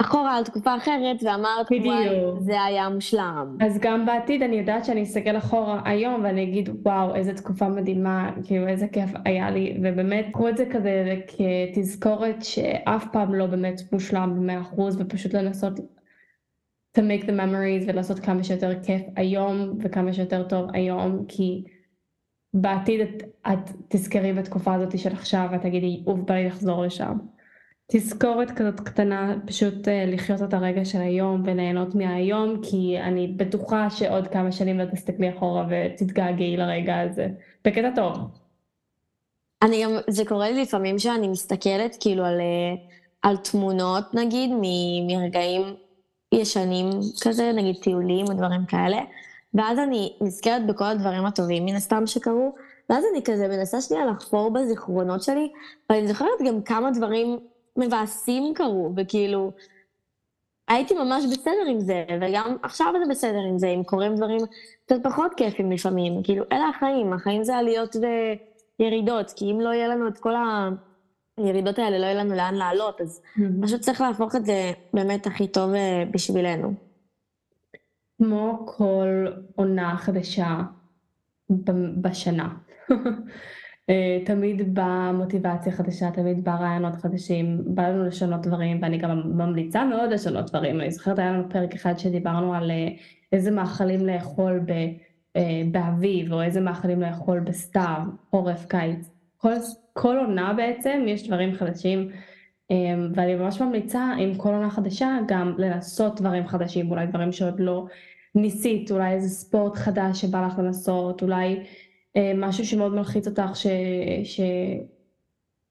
אחורה 0.00 0.36
על 0.36 0.44
תקופה 0.44 0.76
אחרת 0.76 1.22
ואמרת, 1.22 1.66
וואי, 1.70 2.08
בדיוק. 2.08 2.40
זה 2.40 2.62
היה 2.62 2.88
מושלם. 2.88 3.56
אז 3.60 3.78
גם 3.78 4.06
בעתיד 4.06 4.42
אני 4.42 4.56
יודעת 4.56 4.84
שאני 4.84 5.02
אסתכל 5.02 5.36
אחורה 5.36 5.80
היום 5.84 6.24
ואני 6.24 6.42
אגיד 6.42 6.68
וואו 6.82 7.14
איזה 7.14 7.34
תקופה 7.34 7.68
מדהימה 7.68 8.30
כאילו 8.44 8.68
איזה 8.68 8.88
כיף 8.88 9.10
היה 9.24 9.50
לי 9.50 9.78
ובאמת 9.82 10.26
קחו 10.32 10.48
את 10.48 10.56
זה 10.56 10.64
כזה 10.72 11.16
כתזכורת 11.26 12.44
שאף 12.44 13.04
פעם 13.12 13.34
לא 13.34 13.46
באמת 13.46 13.80
מושלם 13.92 14.32
במאה 14.36 14.60
אחוז 14.60 14.96
ופשוט 15.00 15.34
לנסות 15.34 15.80
to 16.98 17.00
make 17.00 17.24
the 17.24 17.32
memories 17.32 17.88
ולעשות 17.88 18.18
כמה 18.18 18.44
שיותר 18.44 18.82
כיף 18.82 19.02
היום 19.16 19.78
וכמה 19.80 20.12
שיותר 20.12 20.48
טוב 20.48 20.66
היום 20.72 21.24
כי 21.28 21.64
בעתיד 22.54 23.00
את, 23.00 23.22
את 23.46 23.70
תזכרי 23.88 24.32
בתקופה 24.32 24.74
הזאת 24.74 24.98
של 24.98 25.12
עכשיו 25.12 25.48
ואת 25.52 25.62
תגידי 25.62 26.04
אוף 26.06 26.18
בא 26.20 26.34
לי 26.34 26.46
לחזור 26.46 26.84
לשם. 26.84 27.18
תזכורת 27.92 28.50
כזאת 28.50 28.80
קטנה, 28.80 29.34
פשוט 29.46 29.88
אה, 29.88 30.04
לחיות 30.06 30.42
את 30.42 30.54
הרגע 30.54 30.84
של 30.84 31.00
היום 31.00 31.42
וליהנות 31.46 31.94
מהיום, 31.94 32.60
כי 32.62 32.98
אני 33.00 33.28
בטוחה 33.28 33.90
שעוד 33.90 34.28
כמה 34.28 34.52
שנים 34.52 34.78
לא 34.78 34.84
תסתכלי 34.84 35.30
אחורה 35.30 35.66
ותתגעגעי 35.70 36.56
לרגע 36.56 37.00
הזה. 37.00 37.28
בקטע 37.64 37.90
טוב. 37.94 38.16
אני 39.62 39.84
גם, 39.84 39.90
זה 40.08 40.24
קורה 40.24 40.50
לי 40.50 40.62
לפעמים 40.62 40.98
שאני 40.98 41.28
מסתכלת 41.28 41.96
כאילו 42.00 42.24
על, 42.24 42.40
אה, 42.40 42.74
על 43.22 43.36
תמונות 43.36 44.04
נגיד 44.14 44.50
מרגעים 45.08 45.62
ישנים 46.32 46.90
כזה, 47.20 47.52
נגיד 47.52 47.76
טיולים 47.82 48.26
או 48.28 48.34
דברים 48.34 48.66
כאלה, 48.66 48.98
ואז 49.54 49.78
אני 49.78 50.16
נזכרת 50.20 50.66
בכל 50.66 50.84
הדברים 50.84 51.26
הטובים 51.26 51.64
מן 51.64 51.74
הסתם 51.74 52.06
שקרו, 52.06 52.54
ואז 52.90 53.04
אני 53.12 53.22
כזה 53.24 53.48
מנסה 53.48 53.80
שנייה 53.80 54.06
לחפור 54.06 54.50
בזיכרונות 54.50 55.22
שלי, 55.22 55.52
ואני 55.90 56.08
זוכרת 56.08 56.28
גם 56.46 56.62
כמה 56.62 56.90
דברים 56.90 57.38
מבאסים 57.76 58.54
קרו, 58.54 58.92
וכאילו, 58.96 59.52
הייתי 60.68 60.94
ממש 60.94 61.24
בסדר 61.32 61.66
עם 61.68 61.80
זה, 61.80 62.04
וגם 62.20 62.56
עכשיו 62.62 62.92
זה 63.04 63.10
בסדר 63.10 63.40
עם 63.48 63.58
זה, 63.58 63.66
אם 63.66 63.82
קורים 63.84 64.16
דברים 64.16 64.40
קצת 64.86 64.96
פחות 65.02 65.34
כיפים 65.34 65.72
לפעמים, 65.72 66.22
כאילו, 66.22 66.44
אלה 66.52 66.68
החיים, 66.68 67.12
החיים 67.12 67.44
זה 67.44 67.56
עליות 67.56 67.96
וירידות, 68.78 69.32
כי 69.36 69.52
אם 69.52 69.60
לא 69.60 69.68
יהיה 69.68 69.88
לנו 69.88 70.08
את 70.08 70.18
כל 70.18 70.34
הירידות 71.44 71.78
האלה, 71.78 71.98
לא 71.98 72.04
יהיה 72.04 72.14
לנו 72.14 72.34
לאן 72.34 72.54
לעלות, 72.54 73.00
אז 73.00 73.22
פשוט 73.62 73.80
צריך 73.80 74.00
להפוך 74.00 74.36
את 74.36 74.46
זה 74.46 74.72
באמת 74.94 75.26
הכי 75.26 75.48
טוב 75.48 75.74
אה, 75.74 76.04
בשבילנו. 76.10 76.74
כמו 78.18 78.66
כל 78.66 79.26
עונה 79.56 79.96
חדשה 79.96 80.60
בשנה. 82.00 82.48
אה, 83.90 84.18
תמיד 84.26 84.74
באה 84.74 85.12
מוטיבציה 85.12 85.72
חדשה, 85.72 86.10
תמיד 86.10 86.44
בא 86.44 86.54
רעיונות 86.54 86.94
חדשים, 86.94 87.62
בא 87.64 87.88
לנו 87.88 88.04
לשנות 88.04 88.42
דברים, 88.42 88.78
ואני 88.82 88.98
גם 88.98 89.22
ממליצה 89.24 89.84
מאוד 89.84 90.10
לשנות 90.10 90.50
דברים. 90.50 90.80
אני 90.80 90.90
זוכרת, 90.90 91.18
היה 91.18 91.32
לנו 91.32 91.48
פרק 91.50 91.74
אחד 91.74 91.98
שדיברנו 91.98 92.54
על 92.54 92.70
אה, 92.70 92.88
איזה 93.32 93.50
מאכלים 93.50 94.06
לאכול 94.06 94.60
ב, 94.66 94.72
באביב, 95.72 96.32
או 96.32 96.42
איזה 96.42 96.60
מאכלים 96.60 97.00
לאכול 97.00 97.40
בסתיו, 97.40 98.00
חורף, 98.30 98.66
קיץ. 98.66 99.19
כל, 99.40 99.52
כל 99.92 100.16
עונה 100.16 100.52
בעצם 100.52 101.04
יש 101.08 101.26
דברים 101.26 101.54
חדשים, 101.54 102.08
ואני 103.14 103.34
ממש 103.34 103.60
ממליצה 103.60 104.12
עם 104.18 104.34
כל 104.34 104.48
עונה 104.48 104.70
חדשה 104.70 105.18
גם 105.28 105.54
לנסות 105.58 106.20
דברים 106.20 106.46
חדשים, 106.46 106.90
אולי 106.90 107.06
דברים 107.06 107.32
שעוד 107.32 107.60
לא 107.60 107.86
ניסית, 108.34 108.90
אולי 108.90 109.12
איזה 109.12 109.28
ספורט 109.28 109.76
חדש 109.76 110.20
שבא 110.20 110.46
לך 110.46 110.58
לנסות, 110.58 111.22
אולי 111.22 111.64
אה, 112.16 112.32
משהו 112.36 112.66
שמאוד 112.66 112.94
מלחיץ 112.94 113.26
אותך 113.26 113.50
ש... 113.54 113.66
ש... 114.24 114.40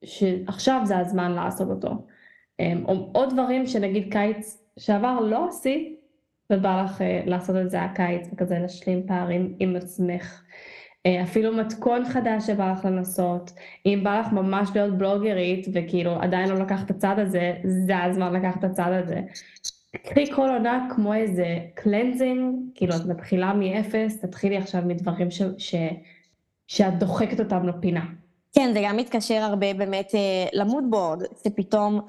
שעכשיו 0.06 0.82
זה 0.84 0.98
הזמן 0.98 1.32
לעשות 1.32 1.70
אותו. 1.70 1.90
אה, 2.60 2.74
או 2.86 3.10
עוד 3.14 3.34
דברים 3.34 3.68
שנגיד 3.68 4.12
קיץ 4.12 4.64
שעבר 4.80 5.20
לא 5.20 5.48
עשית 5.48 6.00
ובא 6.50 6.84
לך 6.86 7.02
אה, 7.02 7.22
לעשות 7.26 7.56
את 7.56 7.70
זה 7.70 7.82
הקיץ 7.82 8.28
וכזה 8.34 8.60
להשלים 8.60 9.08
פערים 9.08 9.56
עם 9.60 9.76
עצמך. 9.76 10.44
אפילו 11.08 11.54
מתכון 11.54 12.06
חדש 12.06 12.48
שבא 12.48 12.72
לך 12.72 12.86
לנסות, 12.86 13.52
אם 13.86 14.00
בא 14.04 14.20
לך 14.20 14.32
ממש 14.32 14.70
להיות 14.76 14.98
בלוגרית 14.98 15.68
וכאילו 15.74 16.22
עדיין 16.22 16.50
לא 16.50 16.56
לקחת 16.56 16.86
את 16.86 16.92
הצד 16.92 17.20
הזה, 17.20 17.54
זה 17.64 18.04
הזמן 18.04 18.34
לקחת 18.34 18.60
את 18.60 18.64
הצד 18.64 18.92
הזה. 18.92 19.22
קחי 20.04 20.32
כל 20.36 20.50
עונה 20.50 20.88
כמו 20.96 21.14
איזה 21.14 21.58
cleansing, 21.74 22.56
כאילו 22.76 22.96
את 22.96 23.06
מתחילה 23.06 23.54
מאפס, 23.54 24.22
תתחילי 24.22 24.58
עכשיו 24.58 24.82
מדברים 24.86 25.32
ש... 25.32 25.42
ש... 25.58 25.76
שאת 26.68 27.00
דוחקת 27.00 27.40
אותם 27.40 27.68
לפינה. 27.68 28.06
כן, 28.54 28.70
זה 28.74 28.80
גם 28.84 28.98
מתקשר 28.98 29.36
הרבה 29.36 29.74
באמת 29.74 30.16
אה, 30.16 30.20
ל 30.54 30.60
mood 30.60 30.84
board, 30.90 31.24
שפתאום 31.44 32.02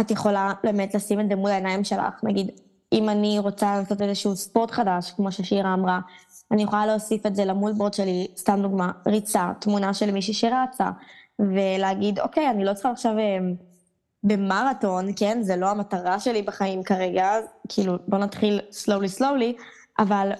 את 0.00 0.10
יכולה 0.10 0.52
באמת 0.64 0.94
לשים 0.94 1.20
את 1.20 1.28
זה 1.28 1.36
מול 1.36 1.50
העיניים 1.50 1.84
שלך. 1.84 2.24
נגיד, 2.24 2.50
אם 2.92 3.08
אני 3.08 3.38
רוצה 3.38 3.76
לעשות 3.78 4.02
איזשהו 4.02 4.36
ספורט 4.36 4.70
חדש, 4.70 5.10
כמו 5.10 5.32
ששירה 5.32 5.74
אמרה, 5.74 6.00
אני 6.52 6.62
יכולה 6.62 6.86
להוסיף 6.86 7.26
את 7.26 7.36
זה 7.36 7.44
ל 7.44 7.51
mood 7.51 7.78
board 7.78 7.94
שלי, 7.94 8.26
סתם 8.36 8.62
דוגמה, 8.62 8.92
ריצה, 9.06 9.52
תמונה 9.60 9.94
של 9.94 10.10
מישהי 10.10 10.34
שרצה, 10.34 10.90
ולהגיד, 11.38 12.20
אוקיי, 12.20 12.50
אני 12.50 12.64
לא 12.64 12.74
צריכה 12.74 12.90
עכשיו 12.90 13.18
אה, 13.18 13.38
במרתון, 14.22 15.06
כן? 15.16 15.38
זה 15.42 15.56
לא 15.56 15.70
המטרה 15.70 16.20
שלי 16.20 16.42
בחיים 16.42 16.82
כרגע, 16.82 17.30
כאילו, 17.68 17.96
בוא 18.08 18.18
נתחיל 18.18 18.60
slowly 18.70 19.20
slowly, 19.20 19.62
אבל 19.98 20.30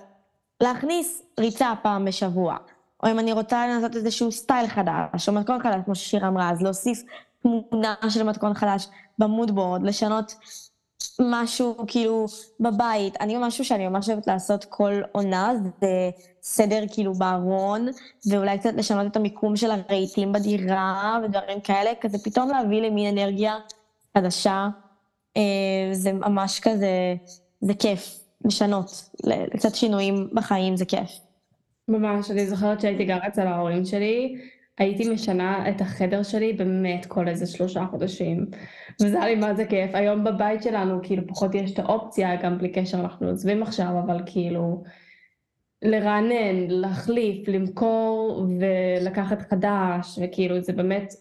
להכניס 0.60 1.22
ריצה 1.40 1.72
פעם 1.82 2.04
בשבוע. 2.04 2.56
או 3.02 3.10
אם 3.10 3.18
אני 3.18 3.32
רוצה 3.32 3.66
לנסות 3.66 3.96
איזשהו 3.96 4.32
סטייל 4.32 4.66
חדש, 4.66 5.28
או 5.28 5.32
מתכון 5.32 5.62
חדש, 5.62 5.80
כמו 5.84 5.94
ששיר 5.94 6.28
אמרה, 6.28 6.50
אז 6.50 6.62
להוסיף 6.62 7.02
תמונה 7.42 7.94
של 8.08 8.22
מתכון 8.22 8.54
חדש 8.54 8.88
במודבורד, 9.18 9.82
לשנות 9.82 10.34
משהו 11.20 11.76
כאילו 11.86 12.26
בבית. 12.60 13.16
אני 13.20 13.36
משהו 13.40 13.64
שאני 13.64 13.88
ממש 13.88 14.08
אוהבת 14.08 14.26
לעשות 14.26 14.64
כל 14.64 14.92
עונה, 15.12 15.52
זה 15.80 16.10
סדר 16.42 16.84
כאילו 16.92 17.14
בארון, 17.14 17.88
ואולי 18.30 18.58
קצת 18.58 18.74
לשנות 18.76 19.06
את 19.06 19.16
המיקום 19.16 19.56
של 19.56 19.70
הרהיטים 19.70 20.32
בדירה 20.32 21.18
ודברים 21.24 21.60
כאלה, 21.60 21.90
כזה 22.00 22.18
פתאום 22.24 22.50
להביא 22.50 22.82
למין 22.82 23.18
אנרגיה 23.18 23.56
חדשה. 24.18 24.68
אה, 25.36 25.42
זה 25.92 26.12
ממש 26.12 26.60
כזה, 26.60 27.14
זה 27.60 27.74
כיף 27.74 28.18
לשנות, 28.44 29.10
קצת 29.56 29.74
שינויים 29.74 30.28
בחיים 30.32 30.76
זה 30.76 30.84
כיף. 30.84 31.10
ממש, 31.88 32.30
אני 32.30 32.46
זוכרת 32.46 32.80
שהייתי 32.80 33.04
גרה 33.04 33.26
אצל 33.26 33.46
ההורים 33.46 33.84
שלי, 33.84 34.38
הייתי 34.78 35.08
משנה 35.08 35.68
את 35.68 35.80
החדר 35.80 36.22
שלי 36.22 36.52
באמת 36.52 37.06
כל 37.06 37.28
איזה 37.28 37.46
שלושה 37.46 37.86
חודשים, 37.90 38.46
וזה 39.02 39.16
היה 39.16 39.26
לי 39.26 39.34
מה 39.34 39.54
זה 39.54 39.64
כיף. 39.64 39.90
היום 39.94 40.24
בבית 40.24 40.62
שלנו 40.62 41.00
כאילו 41.02 41.22
פחות 41.26 41.54
יש 41.54 41.72
את 41.72 41.78
האופציה, 41.78 42.42
גם 42.42 42.58
בלי 42.58 42.72
קשר 42.72 43.00
אנחנו 43.00 43.28
עוזבים 43.28 43.62
עכשיו, 43.62 43.92
אבל 44.04 44.22
כאילו 44.26 44.82
לרענן, 45.82 46.56
להחליף, 46.68 47.48
למכור 47.48 48.46
ולקחת 48.60 49.42
חדש, 49.50 50.18
וכאילו 50.22 50.60
זה 50.60 50.72
באמת 50.72 51.14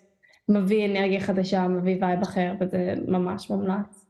מביא 0.50 0.86
אנרגיה 0.86 1.20
חדשה, 1.20 1.68
מביא 1.68 1.98
וייב 2.02 2.22
אחר, 2.22 2.54
וזה 2.60 2.94
ממש 3.08 3.50
מומלץ. 3.50 4.06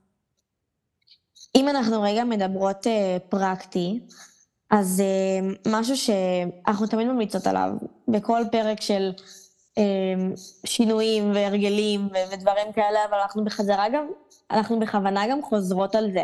אם 1.56 1.70
אנחנו 1.70 2.02
רגע 2.02 2.24
מדברות 2.24 2.88
uh, 2.88 3.20
פרקטי, 3.30 4.00
אז 4.72 5.00
אה, 5.02 5.72
משהו 5.72 5.98
שאנחנו 5.98 6.88
תמיד 6.88 7.08
ממליצות 7.08 7.48
עליו, 7.48 7.72
בכל 8.08 8.42
פרק 8.52 8.82
של 8.82 9.12
אה, 9.18 9.24
שינויים 10.65 11.32
והרגלים 11.32 12.10
ודברים 12.34 12.74
כאלה, 12.74 13.00
אבל 13.10 13.17
אנחנו 13.17 13.44
בחזרה 13.46 13.89
גם, 13.89 14.08
אנחנו 14.51 14.79
בכוונה 14.79 15.27
גם 15.27 15.41
חוזרות 15.41 15.96
על 15.96 16.12
זה. 16.12 16.24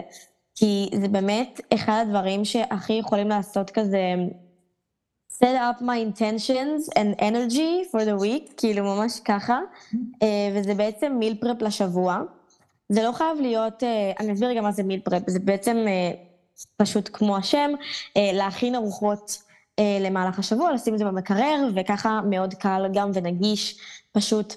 כי 0.56 0.90
זה 1.02 1.08
באמת 1.08 1.62
אחד 1.74 2.04
הדברים 2.08 2.46
שהכי 2.46 2.94
יכולים 2.94 3.30
לעשות 3.30 3.70
כזה, 3.70 4.16
set 5.44 5.58
up 5.58 5.82
my 5.82 5.98
intentions 6.06 7.00
and 7.00 7.22
energy 7.22 7.92
for 7.92 8.00
the 8.00 8.22
week, 8.24 8.54
כאילו 8.58 8.84
ממש 8.84 9.20
ככה, 9.26 9.60
אה, 10.24 10.28
וזה 10.56 10.74
בעצם 10.74 11.16
מיל 11.20 11.38
פרפ 11.42 11.62
לשבוע. 11.62 12.22
זה 12.90 13.04
לא 13.04 13.12
חייב 13.12 13.42
להיות, 13.42 13.84
אה, 13.84 14.12
אני 14.20 14.34
אסביר 14.34 14.54
גם 14.54 14.64
מה 14.64 14.72
זה 14.72 14.84
מיל 14.84 15.00
פרפ, 15.00 15.24
זה 15.28 15.40
בעצם 15.40 15.78
אה, 15.88 16.12
פשוט 16.78 17.10
כמו 17.14 17.38
השם, 17.38 17.72
להכין 18.16 18.76
ארוחות 18.76 19.38
למהלך 20.00 20.40
השבוע, 20.40 20.74
לשים 20.74 20.94
את 20.94 21.00
זה 21.00 21.06
במקרר, 21.06 21.68
וככה 21.76 22.22
מאוד 22.30 22.54
קל 22.54 22.86
גם 22.94 23.12
ונגיש, 23.14 23.80
פשוט 24.12 24.54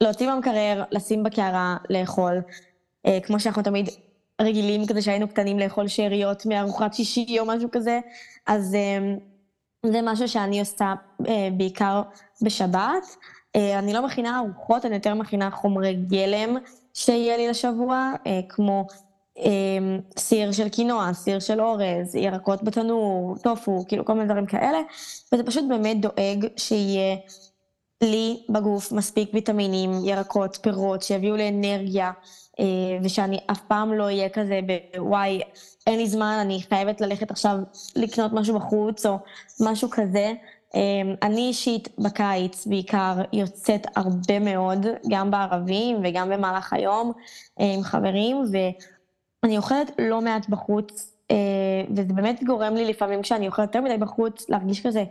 להוציא 0.00 0.30
במקרר, 0.30 0.84
לשים 0.90 1.22
בקערה, 1.22 1.76
לאכול. 1.90 2.40
כמו 3.22 3.40
שאנחנו 3.40 3.62
תמיד 3.62 3.88
רגילים 4.40 4.86
כזה 4.86 5.02
שהיינו 5.02 5.28
קטנים 5.28 5.58
לאכול 5.58 5.88
שאריות 5.88 6.46
מארוחת 6.46 6.94
שישי 6.94 7.38
או 7.38 7.46
משהו 7.46 7.68
כזה, 7.72 8.00
אז 8.46 8.76
זה 9.86 10.00
משהו 10.02 10.28
שאני 10.28 10.60
עושה 10.60 10.94
אה, 11.28 11.48
בעיקר 11.56 12.02
בשבת. 12.42 13.16
אה, 13.56 13.78
אני 13.78 13.92
לא 13.92 14.04
מכינה 14.04 14.38
ארוחות, 14.38 14.84
אני 14.84 14.94
יותר 14.94 15.14
מכינה 15.14 15.50
חומרי 15.50 15.94
גלם 15.94 16.56
שיהיה 16.94 17.36
לי 17.36 17.48
לשבוע, 17.48 18.12
אה, 18.26 18.40
כמו 18.48 18.86
סיר 20.18 20.52
של 20.52 20.68
קינוע, 20.68 21.12
סיר 21.12 21.40
של 21.40 21.60
אורז, 21.60 22.14
ירקות 22.14 22.62
בתנור, 22.62 23.36
טופו, 23.42 23.84
כאילו 23.88 24.04
כל 24.04 24.12
מיני 24.12 24.26
דברים 24.26 24.46
כאלה, 24.46 24.78
וזה 25.32 25.42
פשוט 25.44 25.64
באמת 25.68 26.00
דואג 26.00 26.46
שיהיה 26.56 27.16
לי 28.02 28.42
בגוף 28.48 28.92
מספיק 28.92 29.30
ויטמינים, 29.34 29.90
ירקות, 30.04 30.58
פירות, 30.62 31.02
שיביאו 31.02 31.36
לי 31.36 31.48
אנרגיה, 31.48 32.12
ושאני 33.04 33.38
אף 33.50 33.60
פעם 33.68 33.92
לא 33.92 34.04
אהיה 34.04 34.28
כזה 34.28 34.60
בוואי, 34.96 35.40
אין 35.86 35.98
לי 35.98 36.08
זמן, 36.08 36.38
אני 36.40 36.62
חייבת 36.68 37.00
ללכת 37.00 37.30
עכשיו 37.30 37.56
לקנות 37.96 38.32
משהו 38.32 38.54
בחוץ 38.58 39.06
או 39.06 39.18
משהו 39.60 39.88
כזה. 39.90 40.32
אמ, 40.74 41.14
אני 41.22 41.48
אישית 41.48 41.88
בקיץ 41.98 42.66
בעיקר 42.66 43.14
יוצאת 43.32 43.86
הרבה 43.96 44.38
מאוד, 44.38 44.86
גם 45.08 45.30
בערבים 45.30 45.96
וגם 46.04 46.30
במהלך 46.30 46.72
היום 46.72 47.12
עם 47.58 47.82
חברים, 47.82 48.44
ואני 49.42 49.56
אוכלת 49.56 49.90
לא 49.98 50.20
מעט 50.20 50.48
בחוץ, 50.48 51.12
אה, 51.30 51.36
וזה 51.90 52.12
באמת 52.14 52.44
גורם 52.44 52.74
לי 52.74 52.84
לפעמים 52.84 53.22
כשאני 53.22 53.46
אוכלת 53.46 53.74
יותר 53.74 53.80
מדי 53.80 53.96
בחוץ 53.96 54.50
להרגיש 54.50 54.86
כזה 54.86 55.04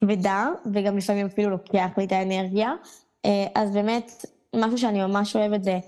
כבדה, 0.00 0.48
וגם 0.72 0.96
לפעמים 0.96 1.26
אפילו 1.26 1.50
לוקח 1.50 1.88
לי 1.98 2.04
את 2.04 2.12
האנרגיה. 2.12 2.72
אה, 3.24 3.46
אז 3.54 3.70
באמת, 3.70 4.24
משהו 4.56 4.78
שאני 4.78 5.02
ממש 5.02 5.36
אוהבת 5.36 5.64
זה 5.64 5.78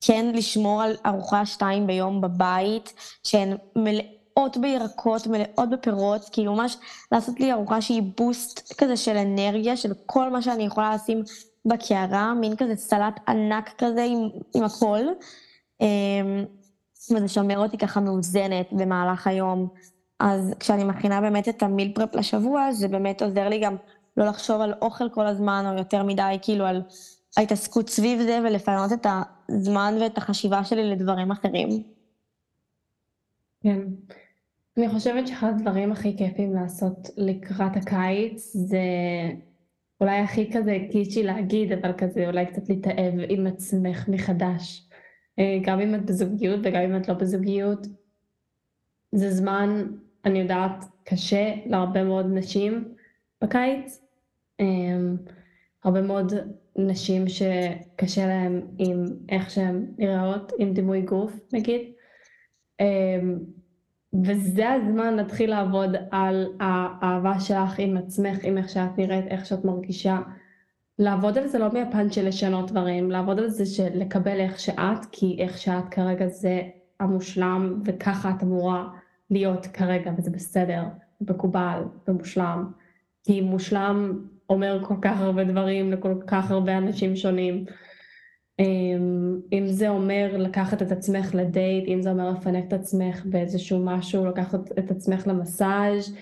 כן 0.00 0.26
לשמור 0.34 0.82
על 0.82 0.96
ארוחה 1.06 1.46
שתיים 1.46 1.86
ביום 1.86 2.20
בבית, 2.20 2.94
שהן 3.24 3.56
מלאות 3.76 4.56
בירקות, 4.56 5.26
מלאות 5.26 5.70
בפירות, 5.70 6.28
כאילו 6.32 6.54
ממש 6.54 6.76
לעשות 7.12 7.40
לי 7.40 7.52
ארוחה 7.52 7.80
שהיא 7.80 8.02
בוסט 8.16 8.74
כזה 8.78 8.96
של 8.96 9.16
אנרגיה, 9.16 9.76
של 9.76 9.92
כל 10.06 10.30
מה 10.30 10.42
שאני 10.42 10.62
יכולה 10.62 10.94
לשים 10.94 11.22
בקערה, 11.64 12.34
מין 12.34 12.56
כזה 12.56 12.76
סלט 12.76 13.20
ענק 13.28 13.70
כזה 13.78 14.02
עם, 14.02 14.28
עם 14.54 14.64
הכל. 14.64 15.04
וזה 17.10 17.28
שומר 17.28 17.58
אותי 17.58 17.78
ככה 17.78 18.00
מאוזנת 18.00 18.72
במהלך 18.72 19.26
היום. 19.26 19.68
אז 20.20 20.54
כשאני 20.60 20.84
מכינה 20.84 21.20
באמת 21.20 21.48
את 21.48 21.62
המיל 21.62 21.92
פרפ 21.94 22.14
לשבוע, 22.14 22.72
זה 22.72 22.88
באמת 22.88 23.22
עוזר 23.22 23.48
לי 23.48 23.60
גם 23.60 23.76
לא 24.16 24.26
לחשוב 24.26 24.60
על 24.60 24.74
אוכל 24.82 25.08
כל 25.08 25.26
הזמן, 25.26 25.64
או 25.72 25.78
יותר 25.78 26.02
מדי 26.02 26.38
כאילו 26.42 26.64
על 26.64 26.82
ההתעסקות 27.36 27.88
סביב 27.88 28.22
זה 28.22 28.40
ולפנות 28.44 28.92
את 28.92 29.06
הזמן 29.48 29.94
ואת 30.00 30.18
החשיבה 30.18 30.64
שלי 30.64 30.90
לדברים 30.90 31.30
אחרים. 31.30 31.68
כן. 33.62 33.80
אני 34.78 34.88
חושבת 34.88 35.28
שאחד 35.28 35.52
הדברים 35.56 35.92
הכי 35.92 36.16
כיפים 36.16 36.54
לעשות 36.54 37.08
לקראת 37.16 37.76
הקיץ 37.76 38.52
זה 38.52 38.80
אולי 40.00 40.18
הכי 40.18 40.52
כזה 40.52 40.78
קיצ'י 40.90 41.22
להגיד, 41.22 41.72
אבל 41.72 41.92
כזה 41.98 42.26
אולי 42.26 42.46
קצת 42.46 42.68
להתאהב 42.68 43.14
עם 43.28 43.46
עצמך 43.46 44.08
מחדש. 44.08 44.88
אה, 45.38 45.58
גם 45.62 45.80
אם 45.80 45.94
את 45.94 46.06
בזוגיות 46.06 46.60
וגם 46.62 46.82
אם 46.82 46.96
את 46.96 47.08
לא 47.08 47.14
בזוגיות. 47.14 47.86
זה 49.12 49.30
זמן, 49.30 49.86
אני 50.24 50.38
יודעת, 50.38 50.84
קשה 51.04 51.54
להרבה 51.66 52.04
מאוד 52.04 52.26
נשים 52.26 52.94
בקיץ. 53.40 54.00
אה, 54.60 54.66
הרבה 55.84 56.02
מאוד 56.02 56.32
נשים 56.76 57.28
שקשה 57.28 58.26
להן 58.26 58.60
עם 58.78 59.04
איך 59.28 59.50
שהן 59.50 59.86
נראות, 59.98 60.52
עם 60.58 60.72
דימוי 60.72 61.02
גוף 61.02 61.32
נגיד. 61.52 61.92
אמ, 62.80 63.38
וזה 64.24 64.70
הזמן 64.70 65.14
להתחיל 65.14 65.50
לעבוד 65.50 65.90
על 66.10 66.46
האהבה 66.60 67.40
שלך 67.40 67.78
עם 67.78 67.96
עצמך, 67.96 68.38
עם 68.44 68.58
איך 68.58 68.68
שאת 68.68 68.98
נראית, 68.98 69.26
איך 69.26 69.46
שאת 69.46 69.64
מרגישה. 69.64 70.18
לעבוד 71.02 71.38
על 71.38 71.46
זה 71.46 71.58
לא 71.58 71.72
מהפן 71.72 72.10
של 72.10 72.28
לשנות 72.28 72.70
דברים, 72.70 73.10
לעבוד 73.10 73.38
על 73.38 73.48
זה 73.48 73.66
של 73.66 73.88
לקבל 73.94 74.40
איך 74.40 74.60
שאת, 74.60 75.04
כי 75.12 75.36
איך 75.38 75.58
שאת 75.58 75.88
כרגע 75.90 76.26
זה 76.26 76.62
המושלם, 77.00 77.82
וככה 77.84 78.30
את 78.30 78.42
אמורה 78.42 78.88
להיות 79.30 79.66
כרגע, 79.66 80.10
וזה 80.18 80.30
בסדר, 80.30 80.82
מקובל 81.20 81.82
ומושלם. 82.08 82.70
כי 83.24 83.40
מושלם 83.40 84.26
אומר 84.50 84.84
כל 84.84 84.94
כך 85.02 85.20
הרבה 85.20 85.44
דברים 85.44 85.92
לכל 85.92 86.14
כך 86.26 86.50
הרבה 86.50 86.78
אנשים 86.78 87.16
שונים. 87.16 87.64
אמ, 88.58 89.40
אם 89.52 89.66
זה 89.66 89.88
אומר 89.88 90.34
לקחת 90.38 90.82
את 90.82 90.92
עצמך 90.92 91.34
לדייט, 91.34 91.88
אם 91.88 92.02
זה 92.02 92.10
אומר 92.10 92.30
לפנק 92.30 92.64
את 92.68 92.72
עצמך 92.72 93.22
באיזשהו 93.24 93.84
משהו, 93.84 94.26
לקחת 94.26 94.78
את 94.78 94.90
עצמך 94.90 95.26
למסאז', 95.26 96.16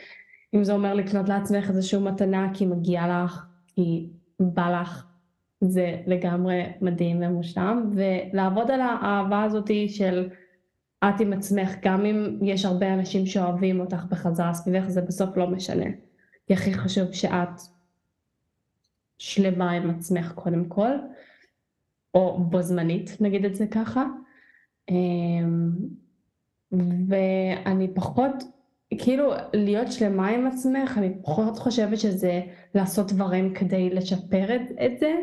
אם 0.54 0.64
זה 0.64 0.72
אומר 0.72 0.94
לקנות 0.94 1.28
לעצמך 1.28 1.68
איזושהי 1.68 2.00
מתנה 2.00 2.50
כי 2.54 2.66
מגיע 2.66 3.24
לך, 3.24 3.46
כי 3.66 4.10
בא 4.40 4.80
לך, 4.80 5.06
זה 5.60 5.96
לגמרי 6.06 6.62
מדהים 6.80 7.22
ומושלם, 7.22 7.90
ולעבוד 7.94 8.70
על 8.70 8.80
האהבה 8.80 9.42
הזאתי 9.42 9.88
של 9.88 10.28
את 11.04 11.20
עם 11.20 11.32
עצמך, 11.32 11.74
גם 11.82 12.04
אם 12.06 12.38
יש 12.42 12.64
הרבה 12.64 12.94
אנשים 12.94 13.26
שאוהבים 13.26 13.80
אותך 13.80 14.04
בחזרה 14.08 14.54
סביבך, 14.54 14.88
זה 14.88 15.00
בסוף 15.00 15.36
לא 15.36 15.46
משנה. 15.46 15.86
כי 16.46 16.54
הכי 16.54 16.74
חשוב 16.74 17.12
שאת 17.12 17.60
שלמה 19.18 19.70
עם 19.70 19.90
עצמך 19.90 20.32
קודם 20.32 20.64
כל, 20.64 20.90
או 22.14 22.38
בו 22.38 22.62
זמנית, 22.62 23.16
נגיד 23.20 23.44
את 23.44 23.54
זה 23.54 23.66
ככה. 23.66 24.04
אמ, 24.90 25.70
ואני 27.08 27.94
פחות, 27.94 28.32
כאילו 28.98 29.32
להיות 29.54 29.92
שלמה 29.92 30.28
עם 30.28 30.46
עצמך, 30.46 30.98
אני 30.98 31.12
פחות 31.22 31.58
חושבת 31.58 31.98
שזה 31.98 32.40
לעשות 32.74 33.12
דברים 33.12 33.54
כדי 33.54 33.90
לשפר 33.90 34.56
את, 34.56 34.60
את 34.84 34.98
זה, 35.00 35.14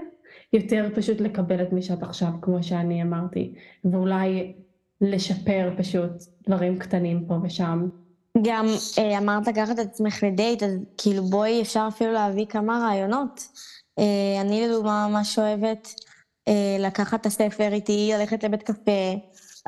יותר 0.54 0.90
פשוט 0.96 1.22
לקבל 1.22 1.62
את 1.62 1.74
מי 1.74 1.82
שאת 1.82 2.04
עכשיו, 2.04 2.30
כמו 2.42 2.64
שאני 2.64 3.04
אמרתי, 3.04 3.54
ואולי 3.92 4.54
לשפר 5.02 5.70
פשוט 5.78 6.12
דברים 6.48 6.80
קטנים 6.80 7.26
פה 7.28 7.40
ושם. 7.44 7.88
גם 8.42 8.66
אה, 9.00 9.18
אמרת 9.18 9.48
לקחת 9.48 9.80
את 9.80 9.86
עצמך 9.86 10.24
לדייט, 10.24 10.64
אז 10.64 10.72
כאילו 10.98 11.24
בואי 11.24 11.62
אפשר 11.62 11.86
אפילו 11.88 12.12
להביא 12.12 12.46
כמה 12.46 12.80
רעיונות. 12.80 13.48
אה, 14.00 14.42
אני 14.42 14.68
לדוגמה 14.68 15.08
ממש 15.10 15.40
אוהבת 15.40 15.94
אה, 16.48 16.78
לקחת 16.80 17.22
את 17.22 17.26
הספר 17.26 17.74
איתי, 17.74 18.12
ללכת 18.14 18.44
לבית 18.44 18.64
קפה, 18.64 19.14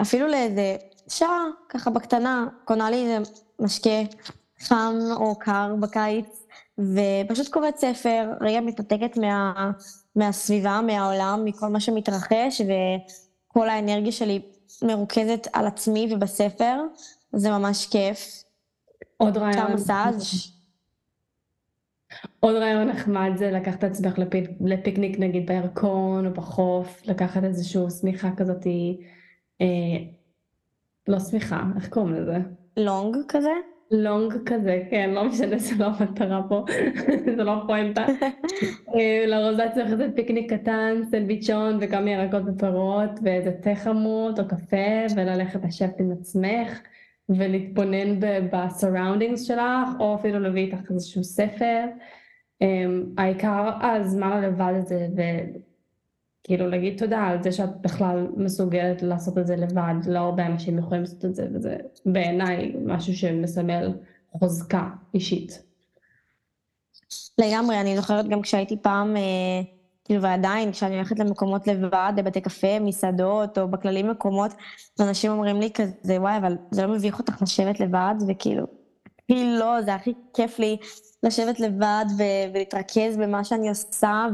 אפילו 0.01 0.27
לאיזה 0.27 0.75
שעה, 1.09 1.45
ככה 1.69 1.89
בקטנה, 1.89 2.47
קונה 2.65 2.89
לי 2.89 2.97
איזה 2.97 3.31
משקה 3.59 3.99
חם 4.59 4.95
או 5.15 5.39
קר 5.39 5.75
בקיץ, 5.79 6.47
ופשוט 6.79 7.47
קוראת 7.47 7.77
ספר, 7.77 8.31
רגע 8.41 8.61
מתנתקת 8.61 9.17
מה, 9.17 9.71
מהסביבה, 10.15 10.81
מהעולם, 10.87 11.41
מכל 11.45 11.67
מה 11.67 11.79
שמתרחש, 11.79 12.61
וכל 12.61 13.69
האנרגיה 13.69 14.11
שלי 14.11 14.41
מרוכזת 14.81 15.47
על 15.53 15.67
עצמי 15.67 16.09
ובספר, 16.11 16.81
זה 17.33 17.49
ממש 17.51 17.85
כיף. 17.85 18.43
עוד 19.17 19.37
רעיון. 19.37 19.73
מסאז'. 19.73 20.51
עוד 22.39 22.55
רעיון 22.55 22.87
נחמד 22.87 23.31
זה 23.35 23.51
לקחת 23.51 23.79
את 23.79 23.83
עצמך 23.83 24.19
לפיק, 24.19 24.49
לפיקניק 24.61 25.19
נגיד 25.19 25.45
בירקון 25.45 26.25
או 26.25 26.33
בחוף, 26.33 27.01
לקחת 27.05 27.43
איזשהו 27.43 27.91
שמיכה 27.91 28.29
כזאתי, 28.37 29.01
אה, 29.61 29.65
לא 31.09 31.19
שמיכה, 31.19 31.63
איך 31.75 31.89
קוראים 31.89 32.13
לזה? 32.13 32.37
לונג 32.77 33.17
כזה? 33.27 33.51
לונג 33.91 34.33
כזה, 34.45 34.83
כן, 34.89 35.09
לא 35.13 35.25
משנה, 35.25 35.57
זה 35.57 35.75
לא 35.79 35.85
המטרה 35.85 36.41
פה, 36.49 36.65
זה 37.35 37.43
לא 37.43 37.53
הפואנטה. 37.53 38.05
אה, 38.95 39.25
לארוז 39.27 39.57
לעצמך 39.57 39.91
איזה 39.91 40.07
פיקניק 40.15 40.53
קטן, 40.53 41.01
סנדוויצ'ון 41.11 41.77
וגם 41.81 42.07
ירקות 42.07 42.41
ופירות, 42.47 43.09
ואיזה 43.23 43.51
תה 43.51 43.75
חמוד 43.75 44.39
או 44.39 44.47
קפה, 44.47 45.15
וללכת 45.15 45.65
לשבת 45.65 45.99
עם 45.99 46.11
עצמך. 46.11 46.79
ולהתבונן 47.29 48.19
ב-surroundings 48.19 49.37
שלך, 49.37 49.89
או 49.99 50.15
אפילו 50.15 50.39
להביא 50.39 50.65
איתך 50.65 50.91
איזשהו 50.91 51.23
ספר. 51.23 51.85
אמ, 52.61 53.03
העיקר 53.17 53.69
הזמן 53.81 54.31
הלבד 54.31 54.73
הזה, 54.77 55.07
וכאילו 56.49 56.69
להגיד 56.69 56.99
תודה 56.99 57.21
על 57.21 57.43
זה 57.43 57.51
שאת 57.51 57.81
בכלל 57.81 58.27
מסוגלת 58.37 59.01
לעשות 59.01 59.37
את 59.37 59.47
זה 59.47 59.55
לבד, 59.55 59.93
לא 60.07 60.19
הרבה 60.19 60.45
אנשים 60.45 60.77
יכולים 60.77 61.01
לעשות 61.01 61.25
את 61.25 61.35
זה, 61.35 61.47
וזה 61.53 61.77
בעיניי 62.05 62.73
משהו 62.85 63.13
שמסמל 63.13 63.93
חוזקה 64.31 64.89
אישית. 65.13 65.63
לגמרי, 67.37 67.81
אני 67.81 67.97
זוכרת 67.97 68.27
גם 68.27 68.41
כשהייתי 68.41 68.77
פעם, 68.81 69.17
אה, 69.17 69.21
כאילו 70.05 70.21
ועדיין, 70.21 70.71
כשאני 70.71 70.95
הולכת 70.95 71.19
למקומות 71.19 71.67
לבד, 71.67 72.13
לבתי 72.17 72.41
קפה, 72.41 72.79
מסעדות, 72.79 73.57
או 73.57 73.67
בכללים 73.67 74.09
מקומות, 74.09 74.51
ואנשים 74.99 75.31
אומרים 75.31 75.59
לי 75.59 75.69
כזה, 75.73 76.21
וואי, 76.21 76.37
אבל 76.37 76.57
זה 76.71 76.87
לא 76.87 76.93
מביך 76.93 77.19
אותך 77.19 77.41
לשבת 77.41 77.79
לבד, 77.79 78.15
וכאילו, 78.27 78.67
הכי 79.29 79.57
לא, 79.59 79.81
זה 79.81 79.93
הכי 79.93 80.13
כיף 80.33 80.59
לי 80.59 80.77
לשבת 81.23 81.59
לבד 81.59 82.05
ו- 82.17 82.53
ולהתרכז 82.53 83.17
במה 83.17 83.43
שאני 83.43 83.69
עושה, 83.69 84.25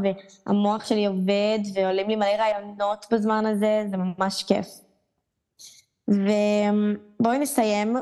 והמוח 0.47 0.86
שלי 0.86 1.05
עובד, 1.05 1.60
ועולים 1.73 2.10
לי 2.10 2.15
מלא 2.15 2.25
רעיונות 2.25 3.05
בזמן 3.12 3.45
הזה, 3.45 3.86
זה 3.89 3.97
ממש 3.97 4.43
כיף. 4.43 4.67
ובואי 6.08 7.39
נסיים 7.39 7.95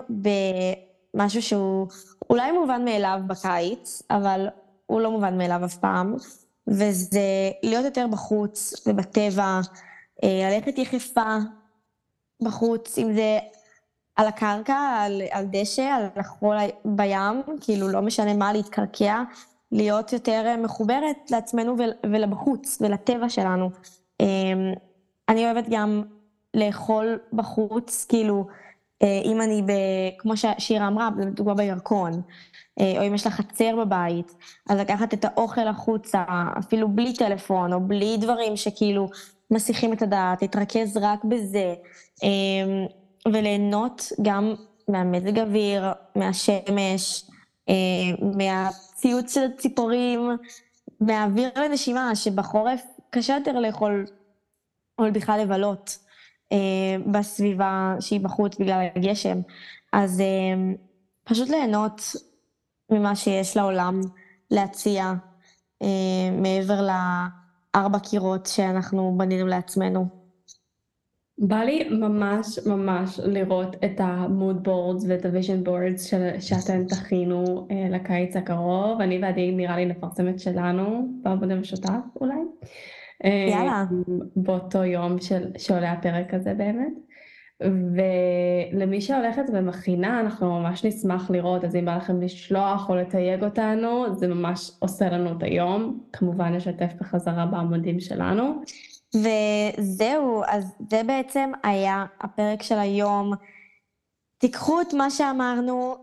במשהו 1.14 1.42
שהוא 1.42 1.88
אולי 2.30 2.52
מובן 2.52 2.86
מאליו 2.86 3.20
בקיץ, 3.28 4.02
אבל 4.10 4.48
הוא 4.86 5.02
לא 5.02 5.12
מובן 5.12 5.38
מאליו 5.38 5.66
אף 5.66 5.78
פעם, 5.78 6.16
וזה 6.68 7.52
להיות 7.64 7.86
יותר 7.86 8.06
בחוץ 8.12 8.88
ובטבע, 8.88 9.60
אה, 10.24 10.50
ללכת 10.52 10.78
יחפה 10.78 11.38
בחוץ, 12.44 12.98
אם 13.00 13.14
זה 13.14 13.40
על 14.16 14.28
הקרקע, 14.28 14.76
על, 14.76 15.22
על 15.32 15.46
דשא, 15.52 15.82
על 15.82 16.08
לחפור 16.16 16.54
בים, 16.86 17.42
כאילו 17.62 17.88
לא 17.88 18.02
משנה 18.02 18.34
מה, 18.34 18.54
להתקרקע, 18.54 19.24
להיות 19.72 20.14
יותר 20.14 20.56
מחוברת 20.58 21.32
לעצמנו 21.32 21.76
ולבחוץ 22.04 22.78
ולטבע 22.82 23.30
שלנו. 23.30 23.70
אמ, 24.20 24.74
אני 25.30 25.46
אוהבת 25.46 25.66
גם 25.70 26.04
לאכול 26.54 27.20
בחוץ, 27.34 28.06
כאילו, 28.10 28.48
אה, 29.04 29.22
אם 29.26 29.42
אני, 29.42 29.62
ב, 29.62 29.72
כמו 30.18 30.34
ששירה 30.38 30.88
אמרה, 30.88 31.10
לדוגמה 31.20 31.54
בירקון, 31.54 32.22
אה, 32.80 32.94
או 32.98 33.08
אם 33.08 33.16
יש 33.16 33.28
לך 33.28 33.34
חצר 33.34 33.76
בבית, 33.76 34.36
אז 34.70 34.80
לקחת 34.80 35.14
את 35.14 35.26
האוכל 35.26 35.68
החוצה, 35.68 36.24
אפילו 36.60 36.90
בלי 36.90 37.14
טלפון, 37.14 37.74
או 37.74 37.80
בלי 37.80 38.18
דברים 38.18 38.58
שכאילו 38.58 39.10
מסיחים 39.52 39.94
את 39.94 40.02
הדעת, 40.02 40.42
להתרכז 40.42 40.98
רק 40.98 41.24
בזה. 41.24 41.74
וליהנות 43.28 44.12
גם 44.22 44.54
מהמזג 44.88 45.40
אוויר, 45.40 45.86
מהשמש, 46.16 47.26
אה, 47.70 47.74
מהציוץ 48.38 49.34
של 49.34 49.42
הציפורים, 49.56 50.30
מהאוויר 51.00 51.50
לנשימה, 51.56 52.16
שבחורף 52.16 52.84
קשה 53.10 53.34
יותר 53.34 53.60
לאכול, 53.60 54.06
או 55.00 55.04
בכלל 55.14 55.40
לבלות 55.42 55.98
אה, 56.52 56.58
בסביבה 57.12 57.96
שהיא 58.00 58.20
בחוץ 58.20 58.58
בגלל 58.58 58.88
הגשם. 58.96 59.38
אז 59.94 60.22
אה, 60.22 60.74
פשוט 61.24 61.50
ליהנות 61.50 62.02
ממה 62.92 63.16
שיש 63.16 63.58
לעולם 63.58 64.02
להציע, 64.52 65.14
מעבר 66.42 66.88
לארבע 67.76 68.00
קירות 68.00 68.46
שאנחנו 68.46 69.16
בנינו 69.18 69.48
לעצמנו. 69.48 70.23
בא 71.38 71.58
לי 71.58 71.90
ממש 71.90 72.60
ממש 72.66 73.20
לראות 73.20 73.76
את 73.86 74.00
ה 74.00 74.13
mood 74.13 74.64
boards 74.64 75.06
ואת 75.08 75.26
ה 75.26 75.31
vision 75.31 75.64
boards 75.64 76.14
שאתן 76.40 76.86
תכינו 76.88 77.68
אה, 77.72 77.88
לקיץ 77.90 78.36
הקרוב. 78.36 79.02
אני 79.02 79.20
ועדי 79.22 79.52
נראה 79.52 79.76
לי 79.76 79.86
נפרסם 79.86 80.30
את 80.30 80.40
שלנו 80.40 81.08
בעבוד 81.22 81.52
המשותף 81.52 82.00
אולי. 82.22 82.42
אה, 83.26 83.48
יאללה. 83.50 83.86
באותו 84.36 84.84
יום 84.84 85.22
של, 85.22 85.52
שעולה 85.58 85.92
הפרק 85.92 86.34
הזה 86.34 86.54
באמת. 86.54 86.94
ולמי 87.62 89.02
שהולכת 89.02 89.44
ומכינה, 89.54 90.20
אנחנו 90.20 90.60
ממש 90.60 90.86
נשמח 90.86 91.32
לראות, 91.32 91.64
אז 91.64 91.76
אם 91.76 91.86
בא 91.86 91.96
לכם 91.98 92.22
לשלוח 92.22 92.90
או 92.90 92.96
לתייג 92.96 93.44
אותנו, 93.44 94.16
זה 94.16 94.28
ממש 94.28 94.72
עושה 94.80 95.10
לנו 95.10 95.38
את 95.38 95.44
היום. 95.44 96.00
כמובן 96.14 96.56
נשתף 96.56 96.94
בחזרה 97.02 97.46
בעמודים 97.46 98.00
שלנו. 98.00 98.62
וזהו, 99.16 100.44
אז 100.48 100.76
זה 100.90 101.02
בעצם 101.04 101.52
היה 101.64 102.06
הפרק 102.22 102.64
של 102.64 102.80
היום. 102.80 103.34
תיקחו 104.38 104.82
את 104.82 104.94
מה 104.94 105.10
שאמרנו, 105.10 105.96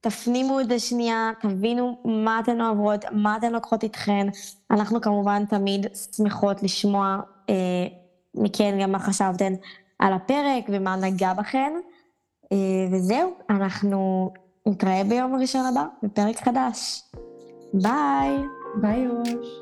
תפנימו 0.00 0.60
את 0.60 0.68
זה 0.68 0.78
שנייה, 0.78 1.30
תבינו 1.40 1.98
מה 2.04 2.40
אתן 2.40 2.60
אוהבות, 2.60 3.04
מה 3.12 3.36
אתן 3.36 3.52
לוקחות 3.52 3.82
איתכן. 3.82 4.26
אנחנו 4.70 5.00
כמובן 5.00 5.44
תמיד 5.44 5.86
שמחות 6.16 6.62
לשמוע 6.62 7.18
אה, 7.50 7.54
מכן 8.34 8.78
גם 8.82 8.92
מה 8.92 8.98
חשבתן 8.98 9.52
על 9.98 10.12
הפרק 10.12 10.64
ומה 10.68 10.96
נגע 10.96 11.32
בכן. 11.32 11.72
אה, 12.52 12.56
וזהו, 12.92 13.34
אנחנו 13.50 14.30
נתראה 14.66 15.04
ביום 15.04 15.34
ראשון 15.34 15.66
הבא 15.66 15.84
בפרק 16.02 16.36
חדש. 16.36 17.02
ביי. 17.74 18.38
ביי 18.80 18.98
יוש. 18.98 19.61